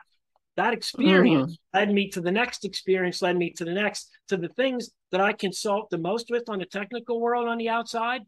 [0.57, 1.77] That experience mm-hmm.
[1.79, 5.21] led me to the next experience, led me to the next, to the things that
[5.21, 8.21] I consult the most with on the technical world on the outside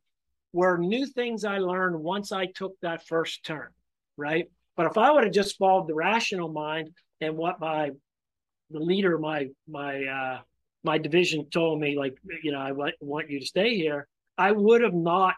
[0.54, 3.68] were new things I learned once I took that first turn,
[4.16, 4.50] right?
[4.78, 7.92] But if I would have just followed the rational mind and what my
[8.70, 10.40] the leader my my uh,
[10.84, 14.08] my division told me, like you know, I want, want you to stay here,
[14.38, 15.36] I would have not.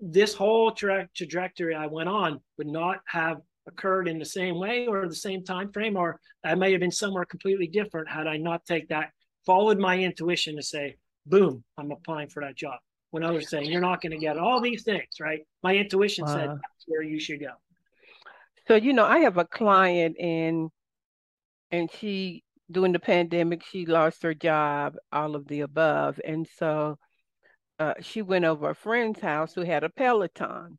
[0.00, 4.86] This whole tra- trajectory I went on would not have occurred in the same way
[4.86, 8.36] or the same time frame, or I may have been somewhere completely different had I
[8.36, 9.10] not take that
[9.46, 10.96] followed my intuition to say,
[11.26, 12.78] "Boom, I'm applying for that job."
[13.10, 15.46] When others saying you're not going to get all these things, right?
[15.62, 16.34] My intuition wow.
[16.34, 17.52] said that's where you should go.
[18.66, 20.70] So, you know, I have a client and
[21.70, 26.20] and she during the pandemic she lost her job, all of the above.
[26.24, 26.98] And so
[27.78, 30.78] uh, she went over a friend's house who had a Peloton.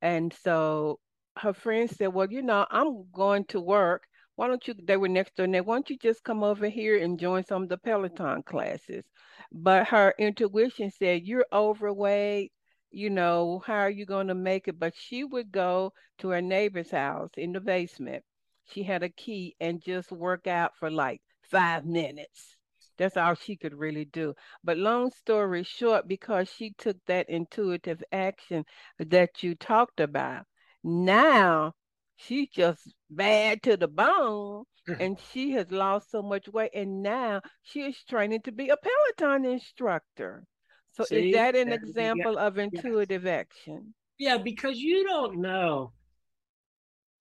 [0.00, 0.98] And so
[1.38, 4.04] her friend said, Well, you know, I'm going to work.
[4.36, 4.74] Why don't you?
[4.74, 7.64] They were next door, they, why don't you just come over here and join some
[7.64, 9.04] of the Peloton classes?
[9.52, 12.52] But her intuition said, You're overweight
[12.92, 14.78] you know, how are you going to make it?
[14.78, 18.22] But she would go to her neighbor's house in the basement.
[18.66, 21.20] She had a key and just work out for like
[21.50, 22.56] five minutes.
[22.98, 24.34] That's all she could really do.
[24.62, 28.64] But long story short, because she took that intuitive action
[28.98, 30.44] that you talked about,
[30.82, 31.72] now
[32.16, 34.64] she's just bad to the bone
[35.00, 36.70] and she has lost so much weight.
[36.74, 40.44] And now she is training to be a Peloton instructor.
[40.92, 41.30] So See?
[41.30, 42.46] is that an example yeah.
[42.46, 43.32] of intuitive yeah.
[43.32, 43.94] action?
[44.18, 45.92] Yeah, because you don't know.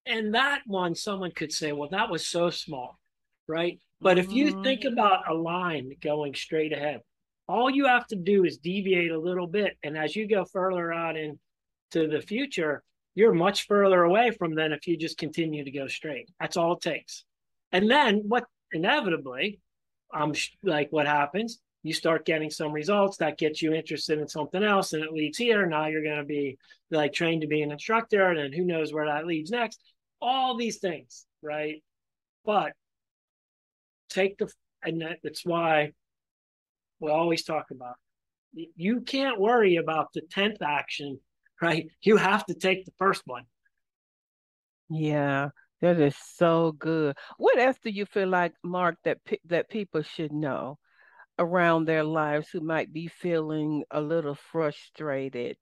[0.06, 3.00] And that one, someone could say, well, that was so small,
[3.48, 3.80] right?
[4.02, 4.64] But if you mm-hmm.
[4.64, 7.02] think about a line going straight ahead,
[7.48, 9.78] all you have to do is deviate a little bit.
[9.84, 11.38] And as you go further out into
[12.08, 12.84] the future,
[13.16, 16.30] you're much further away from then if you just continue to go straight.
[16.40, 17.26] That's all it takes.
[17.72, 19.60] And then what inevitably,
[20.14, 20.34] um,
[20.64, 24.94] like what happens, you start getting some results that gets you interested in something else
[24.94, 26.58] and it leads here now you're going to be
[26.92, 29.80] like trained to be an instructor and then who knows where that leads next
[30.22, 31.82] all these things right
[32.46, 32.74] but
[34.10, 34.52] take the
[34.84, 35.92] and that's why
[37.00, 37.96] we always talk about
[38.54, 41.20] you can't worry about the 10th action
[41.62, 41.88] right?
[42.02, 43.44] You have to take the first one.
[44.90, 45.50] Yeah
[45.82, 47.18] that is so good.
[47.38, 50.78] What else do you feel like mark that that people should know
[51.40, 55.58] around their lives who might be feeling a little frustrated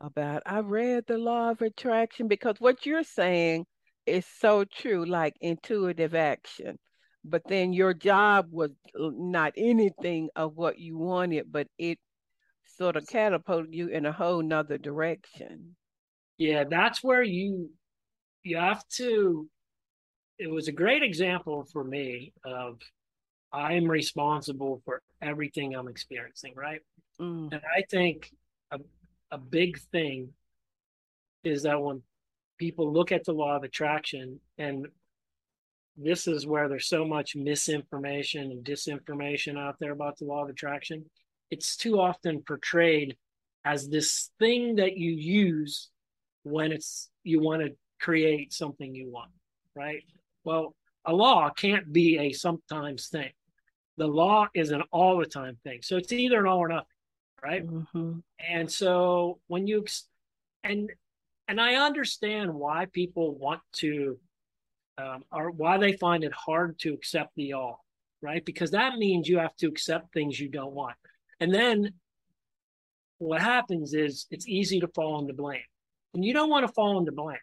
[0.00, 3.66] about I read the law of attraction because what you're saying
[4.06, 6.78] is so true like intuitive action
[7.24, 11.98] but then your job was uh, not anything of what you wanted but it
[12.76, 15.76] sort of catapult you in a whole nother direction
[16.38, 17.70] yeah that's where you
[18.42, 19.48] you have to
[20.38, 22.78] it was a great example for me of
[23.54, 26.80] I'm responsible for everything I'm experiencing, right?
[27.20, 27.52] Mm.
[27.52, 28.30] And I think
[28.72, 28.80] a,
[29.30, 30.30] a big thing
[31.44, 32.02] is that when
[32.58, 34.86] people look at the law of attraction and
[35.96, 40.48] this is where there's so much misinformation and disinformation out there about the law of
[40.48, 41.04] attraction.
[41.50, 43.16] It's too often portrayed
[43.64, 45.90] as this thing that you use
[46.42, 49.30] when it's you want to create something you want,
[49.74, 50.02] right?
[50.44, 50.74] Well,
[51.06, 53.32] a law can't be a sometimes thing.
[53.96, 55.80] The law is an all the time thing.
[55.82, 56.86] So it's either an all or nothing,
[57.42, 57.66] right?
[57.66, 58.18] Mm-hmm.
[58.46, 59.84] And so when you
[60.62, 60.90] and
[61.48, 64.18] and I understand why people want to
[64.98, 67.84] um, or why they find it hard to accept the all,
[68.22, 68.44] right?
[68.44, 70.96] Because that means you have to accept things you don't want.
[71.40, 71.94] And then
[73.18, 75.62] what happens is it's easy to fall into blame.
[76.14, 77.38] And you don't want to fall into blame.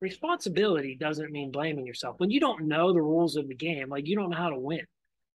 [0.00, 2.16] Responsibility doesn't mean blaming yourself.
[2.18, 4.58] When you don't know the rules of the game, like you don't know how to
[4.58, 4.84] win,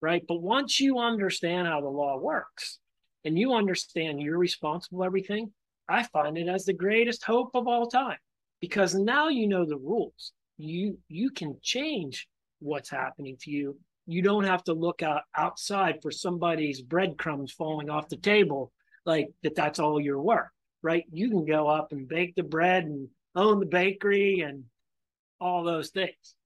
[0.00, 0.24] right?
[0.26, 2.78] But once you understand how the law works
[3.24, 5.52] and you understand you're responsible for everything,
[5.88, 8.18] I find it as the greatest hope of all time
[8.60, 12.28] because now you know the rules you you can change
[12.60, 17.90] what's happening to you you don't have to look out outside for somebody's breadcrumbs falling
[17.90, 18.72] off the table
[19.06, 20.50] like that that's all your work
[20.84, 21.04] right?
[21.10, 24.64] You can go up and bake the bread and own the bakery and
[25.40, 26.36] all those things.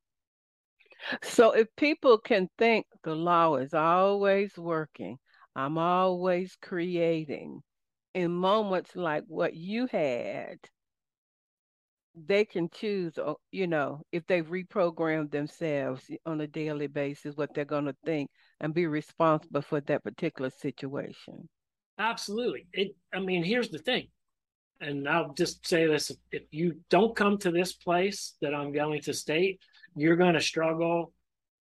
[1.25, 5.19] So if people can think the law is always working
[5.55, 7.61] i'm always creating
[8.15, 10.59] in moments like what you had
[12.27, 17.55] they can choose, uh, you know, if they reprogram themselves on a daily basis, what
[17.55, 21.49] they're going to think and be responsible for that particular situation.
[21.99, 22.67] Absolutely.
[22.73, 22.95] It.
[23.13, 24.09] I mean, here's the thing,
[24.81, 29.03] and I'll just say this: if you don't come to this place that I'm going
[29.03, 29.61] to state,
[29.97, 31.13] you're going to struggle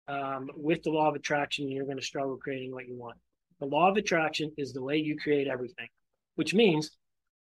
[0.07, 1.69] um, with the law of attraction.
[1.69, 3.17] You're going to struggle creating what you want.
[3.59, 5.87] The law of attraction is the way you create everything,
[6.35, 6.91] which means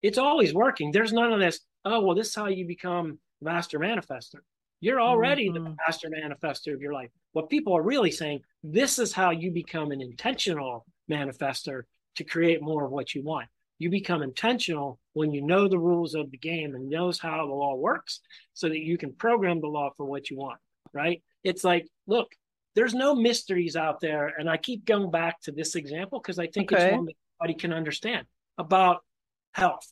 [0.03, 0.91] it's always working.
[0.91, 4.41] There's none of this oh, well, this is how you become master manifester.
[4.80, 5.64] You're already mm-hmm.
[5.64, 7.11] the master manifester of your life.
[7.33, 11.83] What people are really saying, this is how you become an intentional manifester
[12.16, 13.49] to create more of what you want.
[13.78, 17.53] You become intentional when you know the rules of the game and knows how the
[17.53, 18.20] law works
[18.55, 20.59] so that you can program the law for what you want,
[20.93, 21.22] right?
[21.43, 22.28] It's like, look,
[22.74, 24.33] there's no mysteries out there.
[24.39, 26.87] And I keep going back to this example because I think okay.
[26.87, 28.26] it's one that everybody can understand
[28.59, 29.01] about
[29.55, 29.87] health.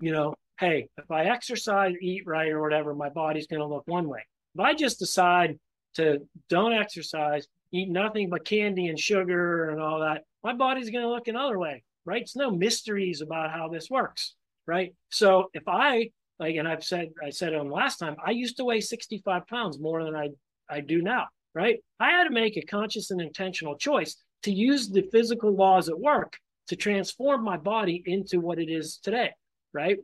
[0.00, 3.84] You know, hey, if I exercise, eat right, or whatever, my body's going to look
[3.86, 4.24] one way.
[4.54, 5.58] If I just decide
[5.94, 11.04] to don't exercise, eat nothing but candy and sugar and all that, my body's going
[11.04, 12.22] to look another way, right?
[12.22, 14.34] It's no mysteries about how this works,
[14.66, 14.94] right?
[15.10, 18.64] So if I like, and I've said I said it last time, I used to
[18.64, 20.30] weigh 65 pounds more than I
[20.68, 21.78] I do now, right?
[22.00, 25.98] I had to make a conscious and intentional choice to use the physical laws at
[25.98, 26.36] work
[26.68, 29.30] to transform my body into what it is today,
[29.72, 29.98] right?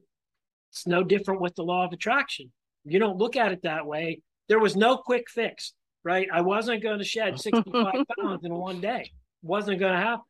[0.71, 2.53] It's no different with the law of attraction.
[2.85, 4.23] You don't look at it that way.
[4.49, 5.73] There was no quick fix,
[6.05, 6.29] right?
[6.33, 9.11] I wasn't going to shed 65 pounds in one day.
[9.43, 10.25] Wasn't going to happen.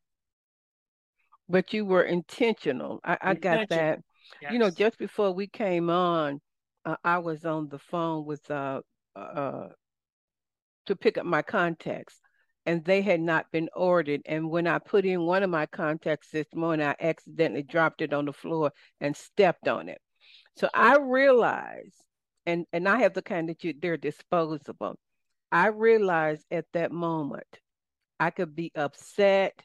[1.49, 3.01] But you were intentional.
[3.05, 3.61] I, I intentional.
[3.61, 3.99] got that.
[4.43, 4.53] Yes.
[4.53, 6.41] You know, just before we came on,
[6.85, 8.81] uh, I was on the phone with uh,
[9.17, 9.69] uh,
[10.87, 12.21] to pick up my contacts,
[12.67, 14.23] and they had not been ordered.
[14.27, 18.13] And when I put in one of my contacts this morning, I accidentally dropped it
[18.13, 20.01] on the floor and stepped on it.
[20.59, 21.95] So I realized,
[22.47, 24.99] and and I have the kind that you they're disposable.
[25.53, 27.47] I realized at that moment
[28.21, 29.63] I could be upset,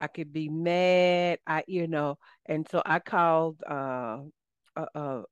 [0.00, 4.18] I could be mad, I you know, and so I called uh,
[4.76, 5.22] uh, uh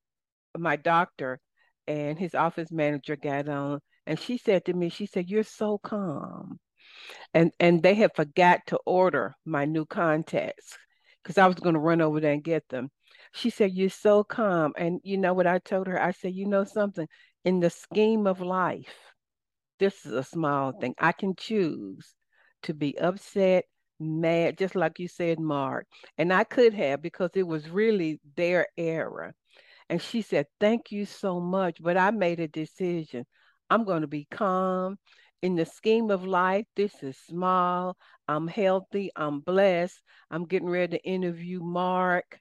[0.58, 1.40] my doctor
[1.86, 5.78] and his office manager got on and she said to me, she said, You're so
[5.78, 6.58] calm.
[7.34, 10.78] And and they had forgot to order my new contacts
[11.22, 12.90] because I was going to run over there and get them.
[13.32, 14.72] She said, You're so calm.
[14.76, 16.00] And you know what I told her?
[16.00, 17.06] I said, You know something?
[17.44, 18.94] In the scheme of life,
[19.78, 20.94] this is a small thing.
[20.98, 22.14] I can choose
[22.62, 23.64] to be upset,
[24.00, 25.86] mad, just like you said, Mark.
[26.18, 29.34] And I could have because it was really their error.
[29.88, 31.82] And she said, Thank you so much.
[31.82, 33.26] But I made a decision.
[33.70, 34.98] I'm going to be calm.
[35.42, 37.96] In the scheme of life, this is small.
[38.26, 39.10] I'm healthy.
[39.14, 40.00] I'm blessed.
[40.30, 42.40] I'm getting ready to interview Mark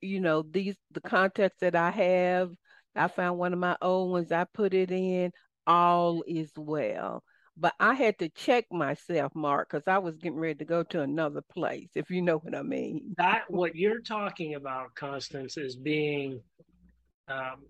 [0.00, 2.50] you know, these the contacts that I have,
[2.94, 5.32] I found one of my old ones, I put it in,
[5.66, 7.22] all is well.
[7.60, 11.02] But I had to check myself, Mark, because I was getting ready to go to
[11.02, 13.14] another place, if you know what I mean.
[13.16, 16.40] That what you're talking about, Constance, is being
[17.26, 17.64] um,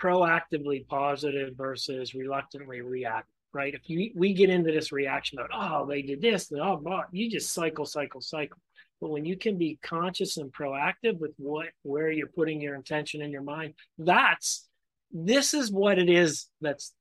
[0.00, 3.74] proactively positive versus reluctantly reactive, right?
[3.74, 6.82] If you we get into this reaction mode, oh, they did this, and oh,
[7.12, 8.58] you just cycle, cycle, cycle.
[9.00, 13.20] But when you can be conscious and proactive with what where you're putting your intention
[13.20, 14.66] in your mind, that's
[15.12, 16.92] this is what it is that's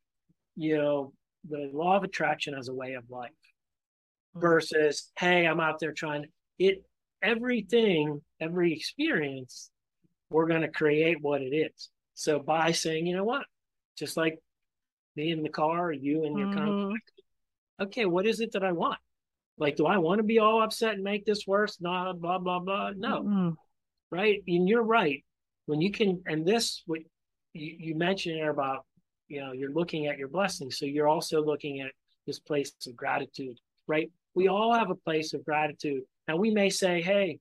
[0.56, 1.14] you know
[1.50, 4.42] the law of attraction as a way of life mm-hmm.
[4.42, 6.26] versus hey i'm out there trying
[6.60, 6.84] it
[7.22, 9.70] everything every experience
[10.30, 13.46] we're going to create what it is so by saying you know what
[13.98, 14.40] just like
[15.16, 16.58] me in the car you in your mm-hmm.
[16.58, 17.12] conflict
[17.82, 19.00] okay what is it that i want
[19.58, 21.78] like do i want to be all upset and make this worse?
[21.80, 22.92] Nah blah blah blah.
[22.96, 23.24] No.
[23.24, 23.50] Mm-hmm.
[24.12, 24.44] right?
[24.48, 25.24] And you're right.
[25.66, 27.00] When you can and this what
[27.54, 28.86] you, you mentioned there about
[29.28, 31.92] you know you're looking at your blessings so you're also looking at
[32.28, 34.12] this place of gratitude right?
[34.34, 36.02] We all have a place of gratitude.
[36.28, 37.40] Now we may say hey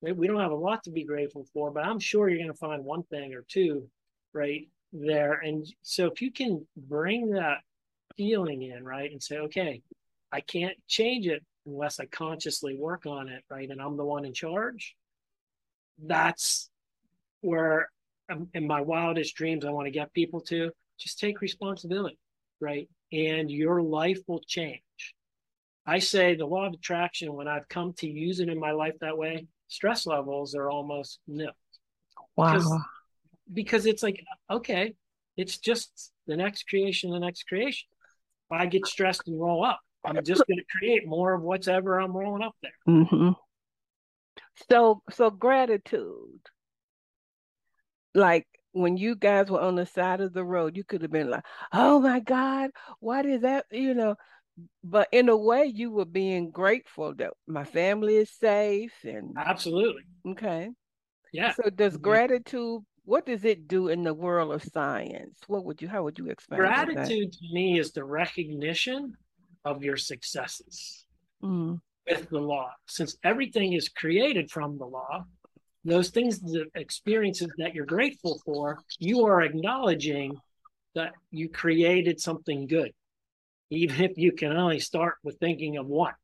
[0.00, 2.54] we don't have a lot to be grateful for but i'm sure you're going to
[2.54, 3.88] find one thing or two
[4.32, 5.34] right there.
[5.34, 7.58] And so if you can bring that
[8.16, 9.80] feeling in right and say okay
[10.32, 14.24] i can't change it unless i consciously work on it right and i'm the one
[14.24, 14.96] in charge
[16.04, 16.70] that's
[17.40, 17.88] where
[18.30, 22.18] um, in my wildest dreams I want to get people to just take responsibility,
[22.60, 22.88] right?
[23.12, 24.80] And your life will change.
[25.84, 28.94] I say the law of attraction, when I've come to use it in my life
[29.00, 31.50] that way, stress levels are almost nil.
[32.36, 32.52] Wow.
[32.52, 32.80] Because,
[33.52, 34.94] because it's like, okay,
[35.36, 37.88] it's just the next creation, the next creation.
[38.50, 42.12] I get stressed and roll up, I'm just going to create more of whatever I'm
[42.12, 42.72] rolling up there.
[42.88, 43.30] Mm-hmm.
[44.68, 46.40] So, so gratitude
[48.14, 51.30] like when you guys were on the side of the road, you could have been
[51.30, 54.16] like, "Oh my God, why did that?" You know,
[54.82, 60.02] but in a way, you were being grateful that my family is safe and absolutely
[60.26, 60.70] okay.
[61.32, 61.52] Yeah.
[61.54, 62.82] So does gratitude?
[63.04, 65.38] What does it do in the world of science?
[65.46, 65.88] What would you?
[65.88, 66.60] How would you explain?
[66.60, 69.16] Gratitude to me is the recognition
[69.64, 71.06] of your successes
[71.42, 71.80] mm.
[72.08, 72.70] with the law.
[72.86, 75.24] Since everything is created from the law,
[75.84, 80.36] those things, the experiences that you're grateful for, you are acknowledging
[80.94, 82.92] that you created something good,
[83.70, 86.14] even if you can only start with thinking of one,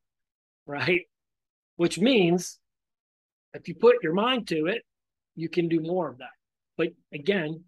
[0.65, 1.01] right?
[1.75, 2.59] Which means
[3.53, 4.83] if you put your mind to it,
[5.35, 6.29] you can do more of that.
[6.77, 7.63] But again,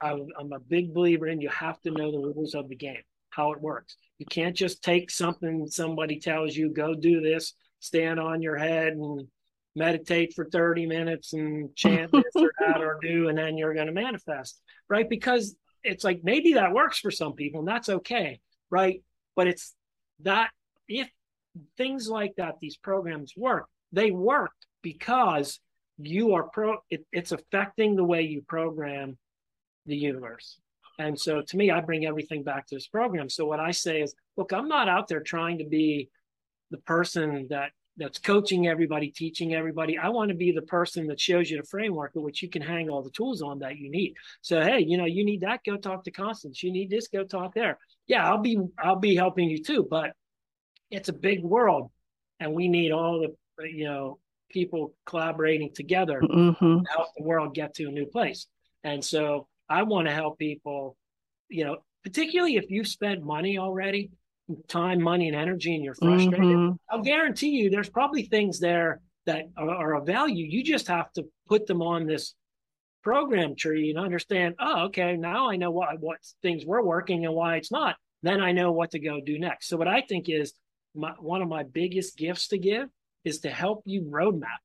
[0.00, 3.02] I'm a big believer in you have to know the rules of the game,
[3.36, 3.96] how it works.
[4.18, 8.94] You can't just take something somebody tells you, go do this, stand on your head
[8.94, 9.28] and
[9.74, 13.88] meditate for 30 minutes and chant this or that or do, and then you're going
[13.88, 14.58] to manifest,
[14.88, 15.08] right?
[15.08, 19.02] Because it's like maybe that works for some people and that's okay, right?
[19.36, 19.74] But it's
[20.20, 20.50] that
[20.88, 21.08] if
[21.76, 25.60] things like that, these programs work, they work because
[25.98, 29.18] you are pro, it, it's affecting the way you program
[29.84, 30.58] the universe.
[30.98, 33.28] And so to me, I bring everything back to this program.
[33.28, 36.08] So what I say is, look, I'm not out there trying to be
[36.70, 39.96] the person that that's coaching everybody, teaching everybody.
[39.96, 42.60] I want to be the person that shows you the framework in which you can
[42.60, 44.14] hang all the tools on that you need.
[44.42, 46.62] So hey, you know, you need that, go talk to Constance.
[46.62, 47.78] You need this, go talk there.
[48.06, 50.12] Yeah, I'll be I'll be helping you too, but
[50.90, 51.90] it's a big world
[52.40, 54.18] and we need all the you know
[54.50, 56.78] people collaborating together mm-hmm.
[56.84, 58.46] to help the world get to a new place.
[58.84, 60.96] And so I want to help people,
[61.48, 64.10] you know, particularly if you've spent money already
[64.68, 66.74] time, money, and energy, and you're frustrated, mm-hmm.
[66.90, 70.46] I'll guarantee you there's probably things there that are, are, of value.
[70.48, 72.34] You just have to put them on this
[73.02, 77.34] program tree and understand, oh, okay, now I know what what things were working and
[77.34, 77.96] why it's not.
[78.22, 79.68] Then I know what to go do next.
[79.68, 80.52] So what I think is
[80.94, 82.88] my, one of my biggest gifts to give
[83.24, 84.60] is to help you roadmap,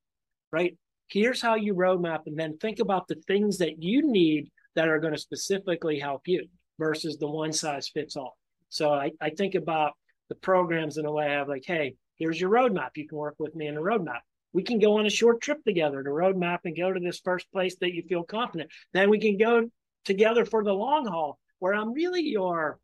[0.51, 0.77] right?
[1.07, 4.99] Here's how you roadmap, and then think about the things that you need that are
[4.99, 6.47] going to specifically help you
[6.79, 8.37] versus the one size fits all.
[8.69, 9.93] So I, I think about
[10.29, 12.91] the programs in a way of like, hey, here's your roadmap.
[12.95, 14.21] You can work with me in a roadmap.
[14.53, 17.51] We can go on a short trip together to roadmap and go to this first
[17.51, 18.69] place that you feel confident.
[18.93, 19.69] Then we can go
[20.05, 22.79] together for the long haul, where I'm really your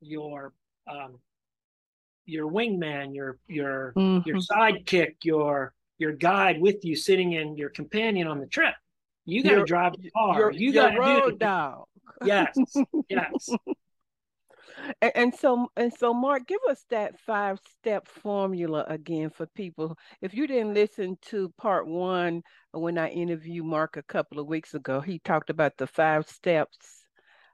[0.00, 0.52] your
[0.90, 1.18] um,
[2.26, 4.28] your wingman, your your mm-hmm.
[4.28, 8.74] your sidekick, your your guide with you, sitting in your companion on the trip.
[9.26, 10.38] You got to drive the car.
[10.38, 11.84] Your, you got road dog.
[12.24, 12.56] Yes,
[13.10, 13.50] yes.
[15.02, 19.98] And, and, so and so Mark, give us that five step formula again for people.
[20.20, 24.74] If you didn't listen to part one when I interviewed Mark a couple of weeks
[24.74, 27.04] ago, he talked about the five steps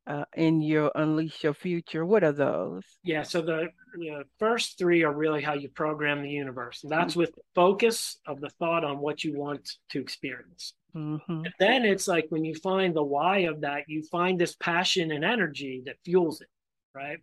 [0.07, 2.05] uh, in your unleash your future.
[2.05, 2.83] What are those?
[3.05, 6.83] Yeah, so the, the first three are really how you program the universe.
[6.83, 10.75] And that's with the focus of the thought on what you want to experience.
[10.95, 11.45] Mm-hmm.
[11.59, 15.25] then it's like when you find the why of that, you find this passion and
[15.25, 16.49] energy that fuels it
[16.95, 17.19] right?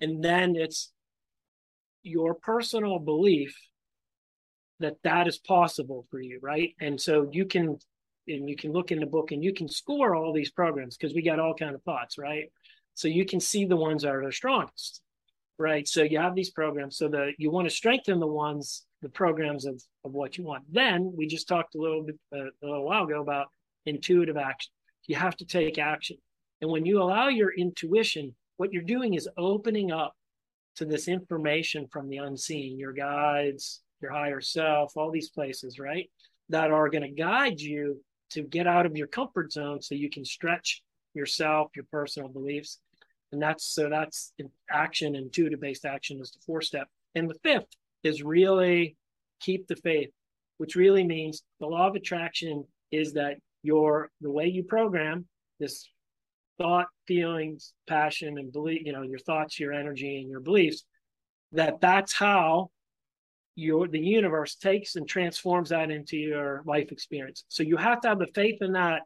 [0.00, 0.92] And then it's
[2.02, 3.56] your personal belief
[4.80, 6.74] that that is possible for you, right?
[6.80, 7.78] And so you can
[8.28, 11.14] and you can look in the book and you can score all these programs because
[11.14, 12.50] we got all kind of thoughts, right?
[12.94, 15.02] So you can see the ones that are the strongest,
[15.60, 15.86] right?
[15.86, 19.66] So you have these programs so that you want to strengthen the ones, the programs
[19.66, 20.64] of, of what you want.
[20.72, 23.48] Then we just talked a little bit uh, a little while ago about
[23.84, 24.72] intuitive action.
[25.06, 26.16] You have to take action.
[26.62, 30.14] And when you allow your intuition, what you're doing is opening up
[30.76, 36.08] to this information from the unseen, your guides, your higher self, all these places, right?
[36.48, 40.08] That are going to guide you to get out of your comfort zone so you
[40.08, 40.82] can stretch
[41.14, 42.78] yourself, your personal beliefs.
[43.32, 44.32] And that's so that's
[44.70, 46.88] action, intuitive based action is the fourth step.
[47.14, 47.68] And the fifth
[48.02, 48.96] is really
[49.40, 50.10] keep the faith,
[50.58, 55.26] which really means the law of attraction is that your the way you program
[55.58, 55.88] this
[56.58, 60.84] thought, feelings, passion, and belief, you know, your thoughts, your energy, and your beliefs,
[61.52, 62.70] that that's how
[63.54, 67.44] your the universe takes and transforms that into your life experience.
[67.48, 69.02] So you have to have the faith in that,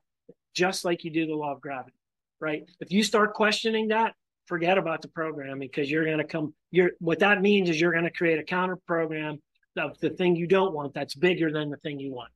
[0.55, 1.97] just like you do the law of gravity,
[2.41, 2.63] right?
[2.81, 4.15] If you start questioning that,
[4.47, 6.55] forget about the program because you're going to come.
[6.71, 9.39] You're what that means is you're going to create a counter program
[9.77, 12.31] of the thing you don't want that's bigger than the thing you want.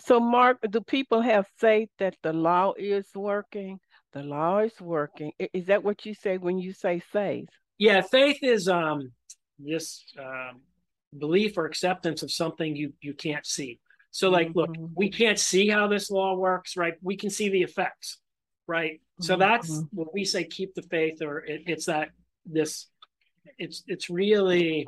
[0.00, 3.78] So, Mark, do people have faith that the law is working?
[4.12, 5.32] The law is working.
[5.52, 7.48] Is that what you say when you say faith?
[7.78, 9.12] Yeah, faith is um
[9.58, 10.60] this um,
[11.16, 13.78] belief or acceptance of something you you can't see.
[14.10, 14.58] So, like, mm-hmm.
[14.58, 16.94] look, we can't see how this law works, right?
[17.02, 18.18] We can see the effects,
[18.66, 19.00] right?
[19.20, 19.40] So mm-hmm.
[19.40, 22.10] that's when we say keep the faith, or it, it's that
[22.46, 22.86] this,
[23.58, 24.86] it's it's really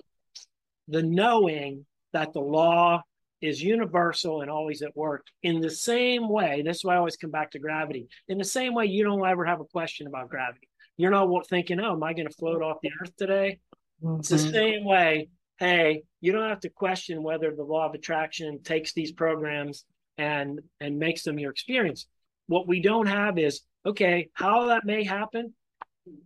[0.89, 3.03] the knowing that the law
[3.41, 6.62] is universal and always at work in the same way.
[6.62, 8.09] This is why I always come back to gravity.
[8.28, 10.68] In the same way, you don't ever have a question about gravity.
[10.97, 13.61] You're not thinking, oh, am I going to float off the earth today?
[14.03, 14.20] Mm-hmm.
[14.20, 14.51] It's the mm-hmm.
[14.51, 15.28] same way.
[15.59, 19.85] Hey, you don't have to question whether the law of attraction takes these programs
[20.18, 22.07] and and makes them your experience.
[22.47, 25.55] What we don't have is okay, how that may happen.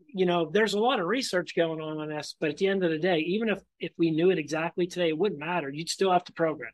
[0.07, 2.85] You know, there's a lot of research going on on this, but at the end
[2.85, 5.69] of the day, even if if we knew it exactly today, it wouldn't matter.
[5.69, 6.71] You'd still have to program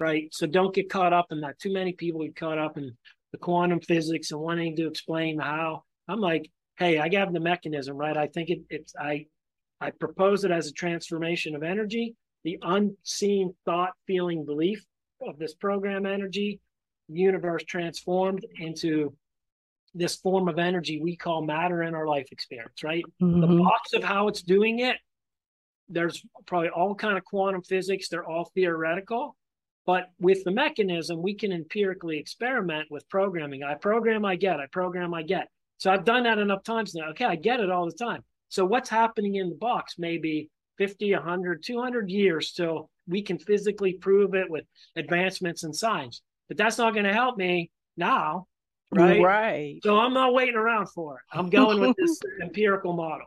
[0.00, 0.32] right?
[0.32, 1.58] So don't get caught up in that.
[1.58, 2.96] Too many people get caught up in
[3.32, 5.84] the quantum physics and wanting to explain how.
[6.08, 8.16] I'm like, hey, I got the mechanism, right?
[8.16, 9.26] I think it, it's I
[9.80, 14.84] I propose it as a transformation of energy, the unseen thought, feeling, belief
[15.26, 16.60] of this program energy,
[17.08, 19.14] universe transformed into
[19.94, 23.04] this form of energy we call matter in our life experience, right?
[23.22, 23.40] Mm-hmm.
[23.40, 24.96] The box of how it's doing it,
[25.88, 29.36] there's probably all kind of quantum physics, they're all theoretical
[29.86, 33.62] but with the mechanism, we can empirically experiment with programming.
[33.62, 35.48] I program, I get, I program, I get.
[35.78, 37.10] So I've done that enough times now.
[37.10, 38.22] Okay, I get it all the time.
[38.48, 43.94] So what's happening in the box maybe 50, 100, 200 years till we can physically
[43.94, 44.64] prove it with
[44.96, 46.22] advancements in science.
[46.48, 48.46] But that's not going to help me now,
[48.94, 49.22] right?
[49.22, 49.80] Right.
[49.82, 51.36] So I'm not waiting around for it.
[51.36, 53.26] I'm going with this empirical model.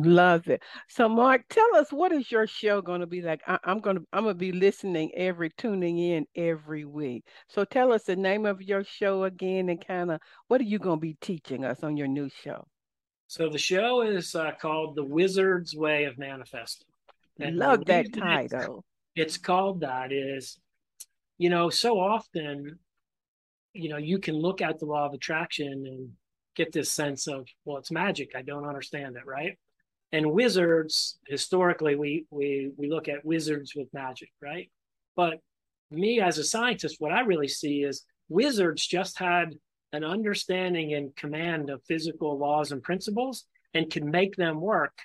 [0.00, 0.62] Love it.
[0.88, 3.42] So, Mark, tell us what is your show going to be like?
[3.48, 7.24] I, am going to I'm going to be listening every tuning in every week.
[7.48, 10.78] So, tell us the name of your show again, and kind of what are you
[10.78, 12.64] going to be teaching us on your new show?
[13.26, 16.86] So, the show is uh, called The Wizard's Way of Manifesting.
[17.40, 18.84] And Love that title.
[19.16, 20.60] It's, it's called that is,
[21.38, 22.78] you know, so often,
[23.78, 26.10] you know, you can look at the law of attraction and
[26.56, 28.32] get this sense of, well, it's magic.
[28.34, 29.56] I don't understand it, right?
[30.12, 34.70] and wizards historically we we we look at wizards with magic right
[35.16, 35.38] but
[35.90, 39.54] me as a scientist what i really see is wizards just had
[39.92, 44.98] an understanding and command of physical laws and principles and can make them work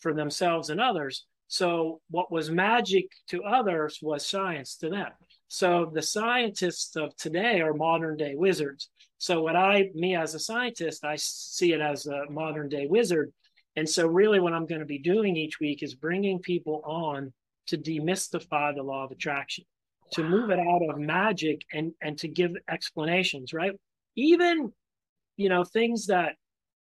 [0.00, 5.10] for themselves and others so what was magic to others was science to them
[5.56, 10.38] so the scientists of today are modern day wizards so what i me as a
[10.38, 13.32] scientist i see it as a modern day wizard
[13.76, 17.32] and so, really, what I'm going to be doing each week is bringing people on
[17.68, 19.64] to demystify the law of attraction,
[20.12, 23.52] to move it out of magic and and to give explanations.
[23.52, 23.72] Right?
[24.16, 24.72] Even,
[25.36, 26.36] you know, things that,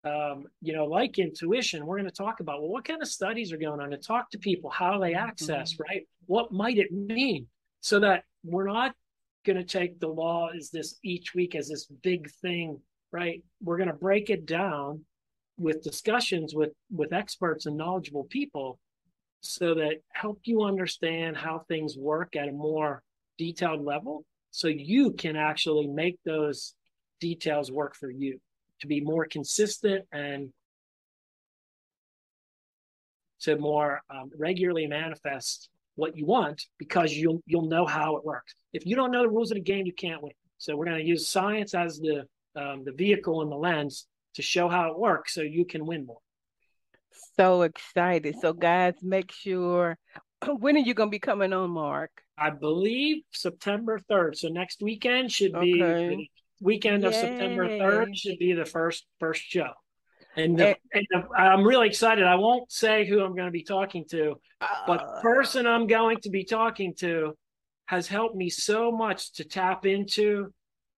[0.03, 1.85] um, you know, like intuition.
[1.85, 4.31] We're going to talk about well, what kind of studies are going on, to talk
[4.31, 5.75] to people how they access.
[5.75, 5.83] Mm-hmm.
[5.83, 6.09] Right?
[6.27, 7.49] What might it mean?
[7.83, 8.95] So that we're not
[9.45, 12.81] going to take the law as this each week as this big thing.
[13.11, 13.43] Right?
[13.63, 15.05] We're going to break it down
[15.59, 18.79] with discussions with with experts and knowledgeable people
[19.41, 23.03] so that help you understand how things work at a more
[23.39, 26.75] detailed level so you can actually make those
[27.21, 28.41] details work for you
[28.81, 30.51] to be more consistent and
[33.41, 35.69] to more um, regularly manifest
[35.99, 39.29] what you want because you'll you'll know how it works if you don't know the
[39.29, 42.25] rules of the game you can't win So we're going to use science as the
[42.59, 46.07] um, the vehicle and the lens to show how it works, so you can win
[46.07, 46.21] more.
[47.37, 48.37] So excited!
[48.41, 49.99] So guys, make sure.
[50.61, 52.13] When are you going to be coming on, Mark?
[52.39, 54.39] I believe September third.
[54.39, 56.31] So next weekend should be okay.
[56.61, 59.73] weekend of September third should be the first first show.
[60.37, 62.25] And, the, and the, I'm really excited.
[62.25, 64.37] I won't say who I'm going to be talking to,
[64.87, 65.21] but the uh.
[65.21, 67.35] person I'm going to be talking to
[67.87, 70.53] has helped me so much to tap into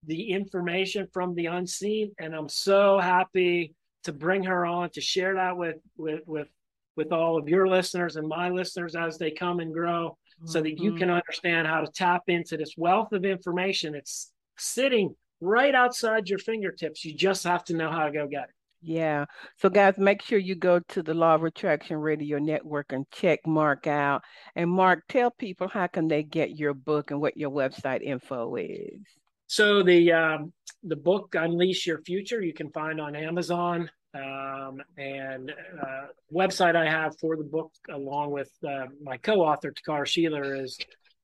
[0.06, 2.12] the information from the unseen.
[2.18, 3.74] And I'm so happy
[4.04, 6.48] to bring her on to share that with with with
[6.96, 10.46] with all of your listeners and my listeners as they come and grow mm-hmm.
[10.46, 11.16] so that you can mm-hmm.
[11.16, 17.04] understand how to tap into this wealth of information it's sitting right outside your fingertips
[17.04, 19.26] you just have to know how to go get it yeah.
[19.56, 23.40] So, guys, make sure you go to the Law of Attraction Radio Network and check
[23.46, 24.22] Mark out.
[24.56, 28.56] And Mark, tell people how can they get your book and what your website info
[28.56, 29.00] is.
[29.46, 30.52] So the um,
[30.82, 33.90] the book Unleash Your Future you can find on Amazon.
[34.12, 40.02] Um, and uh, website I have for the book, along with uh, my co-author Takar
[40.02, 40.78] Sheeler, is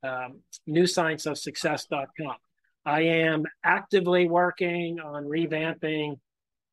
[0.04, 2.36] um, newscienceofsuccess.com.
[2.84, 6.18] I am actively working on revamping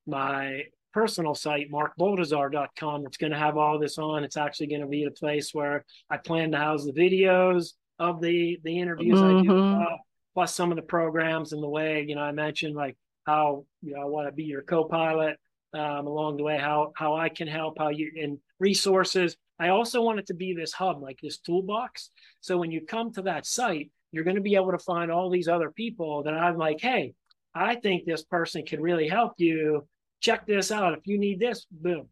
[0.06, 3.06] my personal site, markboldizar.com.
[3.06, 4.24] It's going to have all this on.
[4.24, 8.22] It's actually going to be a place where I plan to house the videos of
[8.22, 9.38] the the interviews mm-hmm.
[9.38, 9.82] I do, mm-hmm.
[9.82, 9.98] uh,
[10.34, 13.94] plus some of the programs and the way you know I mentioned like how you
[13.96, 15.38] know I want to be your co-pilot
[15.74, 19.36] um, along the way, how how I can help, how you and resources.
[19.60, 22.10] I also want it to be this hub, like this toolbox.
[22.42, 25.30] So when you come to that site, you're going to be able to find all
[25.30, 27.14] these other people that I'm like, hey,
[27.54, 29.88] I think this person can really help you
[30.24, 30.98] check this out.
[30.98, 32.08] If you need this, boom.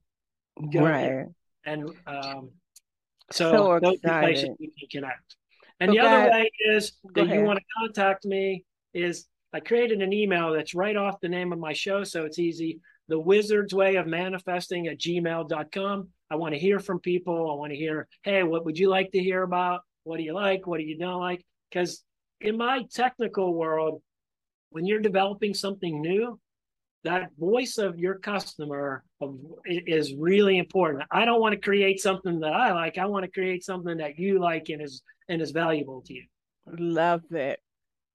[0.72, 1.00] Go right.
[1.00, 1.34] Ahead.
[1.66, 2.52] And um,
[3.32, 5.36] so, so those places we can connect.
[5.80, 6.00] And okay.
[6.00, 10.52] the other way is that you want to contact me is I created an email
[10.52, 12.80] that's right off the name of my show, so it's easy.
[13.08, 16.08] The Wizard's Way of Manifesting at gmail.com.
[16.30, 17.52] I want to hear from people.
[17.52, 19.82] I want to hear, hey, what would you like to hear about?
[20.04, 20.68] What do you like?
[20.68, 21.44] What do you don't like?
[21.70, 22.04] Because
[22.40, 24.02] in my technical world,
[24.70, 26.40] when you're developing something new,
[27.04, 29.04] that voice of your customer
[29.66, 31.04] is really important.
[31.12, 32.98] I don't want to create something that I like.
[32.98, 36.26] I want to create something that you like and is and is valuable to you.
[36.68, 37.60] Love it.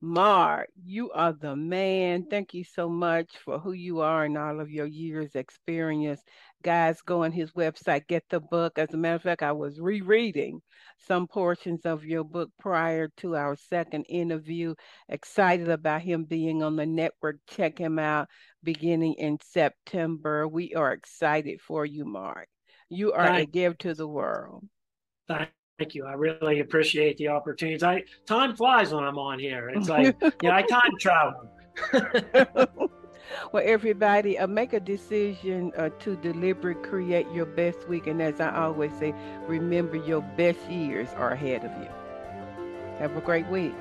[0.02, 2.26] Mark, you are the man.
[2.30, 6.20] Thank you so much for who you are and all of your years experience.
[6.62, 8.78] Guys, go on his website, get the book.
[8.78, 10.60] As a matter of fact, I was rereading
[10.98, 14.74] some portions of your book prior to our second interview.
[15.08, 17.36] Excited about him being on the network.
[17.46, 18.28] Check him out
[18.66, 20.46] beginning in September.
[20.46, 22.48] We are excited for you, Mark.
[22.90, 24.64] You are Thank- a gift to the world.
[25.28, 26.04] Thank you.
[26.04, 27.82] I really appreciate the opportunities.
[27.82, 29.70] I time flies when I'm on here.
[29.70, 31.50] It's like yeah, I time travel.
[33.52, 38.06] well, everybody, uh, make a decision uh, to deliberately create your best week.
[38.06, 39.14] And as I always say,
[39.46, 41.90] remember your best years are ahead of you.
[42.98, 43.74] Have a great week.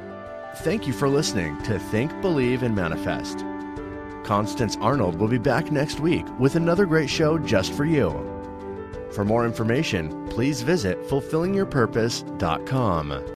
[0.58, 3.46] Thank you for listening to Think, Believe, and Manifest.
[4.26, 8.10] Constance Arnold will be back next week with another great show just for you.
[9.12, 13.32] For more information, please visit fulfillingyourpurpose.com.